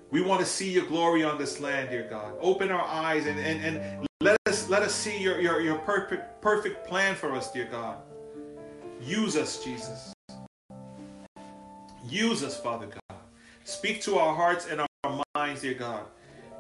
We 0.10 0.22
want 0.22 0.40
to 0.40 0.46
see 0.46 0.72
your 0.72 0.86
glory 0.86 1.24
on 1.24 1.38
this 1.38 1.60
land, 1.60 1.90
dear 1.90 2.08
God. 2.10 2.34
Open 2.40 2.72
our 2.72 2.86
eyes 2.86 3.28
and, 3.28 3.40
and, 3.40 3.64
and 3.64 4.08
let 4.22 4.38
us 4.48 4.70
let 4.70 4.82
us 4.82 4.94
see 4.94 5.18
your, 5.18 5.40
your, 5.42 5.62
your 5.62 5.78
perfect 5.80 6.42
perfect 6.42 6.88
plan 6.88 7.16
for 7.16 7.34
us, 7.34 7.52
dear 7.52 7.66
God. 7.66 7.98
Use 9.02 9.36
us, 9.36 9.64
Jesus. 9.64 10.14
Use 12.08 12.44
us, 12.44 12.60
Father 12.60 12.88
God. 12.88 13.05
Speak 13.66 14.00
to 14.04 14.20
our 14.20 14.36
hearts 14.36 14.68
and 14.68 14.80
our 14.80 15.24
minds, 15.36 15.62
dear 15.62 15.74
God, 15.74 16.06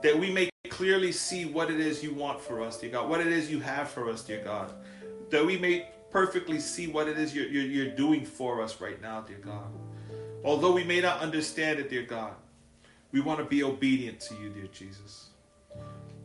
that 0.02 0.18
we 0.18 0.32
may 0.32 0.50
clearly 0.70 1.12
see 1.12 1.46
what 1.46 1.70
it 1.70 1.80
is 1.80 2.04
you 2.04 2.12
want 2.12 2.42
for 2.42 2.64
us, 2.64 2.80
dear 2.80 2.90
God, 2.90 3.08
what 3.08 3.22
it 3.22 3.28
is 3.28 3.50
you 3.50 3.60
have 3.60 3.90
for 3.90 4.10
us, 4.10 4.24
dear 4.24 4.44
God, 4.44 4.74
that 5.30 5.46
we 5.46 5.56
may 5.56 5.88
perfectly 6.10 6.60
see 6.60 6.88
what 6.88 7.08
it 7.08 7.20
is 7.20 7.36
you're, 7.36 7.46
you're, 7.46 7.64
you're 7.64 7.96
doing 7.96 8.26
for 8.26 8.60
us 8.60 8.82
right 8.82 9.00
now, 9.04 9.22
dear 9.22 9.38
God. 9.38 9.68
Although 10.44 10.72
we 10.72 10.84
may 10.84 11.00
not 11.00 11.20
understand 11.20 11.78
it, 11.78 11.92
dear 11.92 12.02
God, 12.02 12.34
we 13.12 13.22
want 13.22 13.38
to 13.38 13.46
be 13.46 13.62
obedient 13.62 14.20
to 14.22 14.36
you, 14.38 14.50
dear 14.50 14.68
Jesus. 14.74 15.28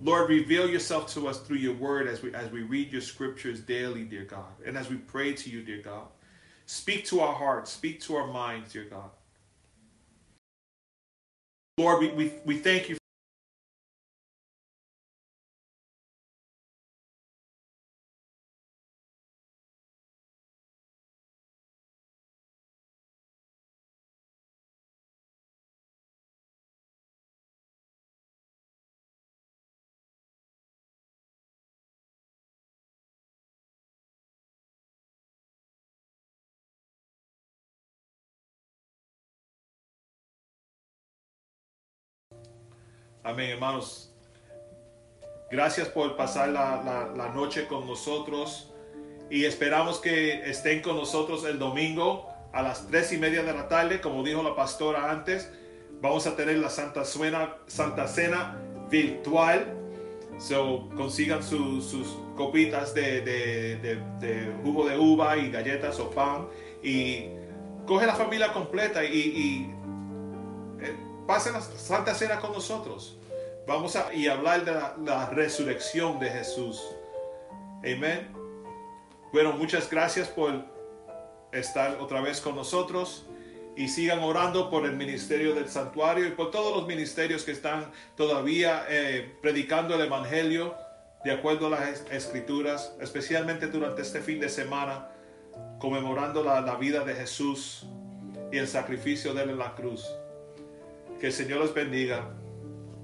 Lord, 0.01 0.31
reveal 0.31 0.67
yourself 0.67 1.13
to 1.13 1.29
us 1.29 1.41
through 1.41 1.59
your 1.59 1.75
word 1.75 2.09
as 2.09 2.23
we 2.23 2.35
as 2.35 2.51
we 2.51 2.63
read 2.63 2.91
your 2.91 3.03
scriptures 3.03 3.61
daily, 3.61 4.05
dear 4.05 4.25
God, 4.25 4.49
and 4.65 4.79
as 4.79 4.89
we 4.89 4.97
pray 4.97 5.35
to 5.35 5.51
you, 5.51 5.63
dear 5.63 5.83
God. 5.83 6.07
Speak 6.65 7.05
to 7.07 7.21
our 7.21 7.35
hearts, 7.35 7.71
speak 7.71 8.01
to 8.03 8.17
our 8.17 8.27
minds, 8.27 8.73
dear 8.73 8.85
God. 8.85 9.11
Lord, 11.81 12.01
we, 12.01 12.09
we, 12.09 12.33
we 12.45 12.59
thank 12.59 12.91
you 12.91 13.00
Amén, 43.31 43.51
hermanos. 43.51 44.11
Gracias 45.53 45.87
por 45.89 46.17
pasar 46.17 46.49
la, 46.49 47.13
la, 47.17 47.29
noche 47.29 47.69
con 47.69 47.87
nosotros 47.87 48.73
y 49.31 49.45
esperamos 49.45 50.01
que 50.01 50.51
estén 50.51 50.83
con 50.83 50.97
nosotros 50.97 51.45
el 51.45 51.61
domingo 51.61 52.29
a 52.53 52.61
las 52.63 52.89
tres 52.89 53.13
y 53.13 53.19
media 53.19 53.45
de 53.45 53.53
la 53.53 53.69
tarde, 53.69 54.01
como 54.01 54.25
dijo 54.25 54.43
la 54.43 54.57
pastora 54.57 55.13
antes. 55.13 55.49
Vamos 56.01 56.27
a 56.27 56.35
tener 56.35 56.59
la 56.59 56.71
Santa 56.71 57.05
Cena, 57.05 57.55
Santa 57.69 58.09
Cena 58.09 58.59
virtual. 58.91 59.77
So, 60.41 60.89
consigan 60.97 61.45
su, 61.45 61.83
sus 61.83 62.09
copitas 62.37 62.95
de, 62.95 63.21
de, 63.21 63.77
de, 64.19 64.53
jugo 64.65 64.89
de 64.89 64.99
uva 64.99 65.37
y 65.37 65.53
galletas 65.53 66.01
o 66.01 66.11
pan 66.11 66.49
y 66.83 67.27
coge 67.87 68.07
la 68.07 68.17
familia 68.17 68.53
completa 68.53 69.05
y, 69.05 69.19
y 69.19 69.75
eh, 70.85 70.97
pasen 71.29 71.53
la 71.53 71.61
Santa 71.61 72.13
Cena 72.13 72.41
con 72.41 72.53
nosotros. 72.53 73.20
Vamos 73.71 73.95
a 73.95 74.13
y 74.13 74.27
hablar 74.27 74.65
de 74.65 74.73
la, 75.05 75.31
resurrección 75.31 76.19
de 76.19 76.29
Jesús. 76.29 76.83
Amén. 77.79 78.27
Bueno, 79.33 79.53
muchas 79.53 79.89
gracias 79.89 80.27
por 80.27 80.65
estar 81.53 81.99
otra 82.01 82.21
vez 82.21 82.41
con 82.41 82.57
nosotros 82.57 83.29
y 83.77 83.87
sigan 83.87 84.25
orando 84.25 84.71
por 84.71 84.87
el 84.87 84.97
ministerio 84.97 85.55
del 85.55 85.69
santuario 85.69 86.27
y 86.27 86.33
por 86.33 86.51
todos 86.51 86.77
los 86.77 86.89
ministerios 86.89 87.45
que 87.45 87.53
están 87.53 87.93
todavía 88.17 88.87
eh, 88.89 89.37
predicando 89.41 89.95
el 89.95 90.01
Evangelio 90.01 90.75
de 91.23 91.31
acuerdo 91.31 91.69
a 91.69 91.71
las 91.71 92.05
escrituras, 92.11 92.97
especialmente 93.01 93.69
durante 93.69 94.03
este 94.03 94.21
fin 94.21 94.41
de 94.41 94.49
semana, 94.49 95.11
conmemorando 95.79 96.43
la, 96.43 96.61
la 96.61 96.75
vida 96.75 97.05
de 97.05 97.15
Jesús 97.15 97.87
y 98.51 98.59
el 98.59 98.67
sacrificio 98.67 99.33
de 99.33 99.45
él 99.45 99.51
en 99.51 99.59
la 99.59 99.77
cruz. 99.77 100.13
Que 101.21 101.29
el 101.29 101.33
Señor 101.33 101.61
los 101.61 101.73
bendiga. 101.73 102.29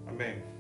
Amén. 0.09 0.56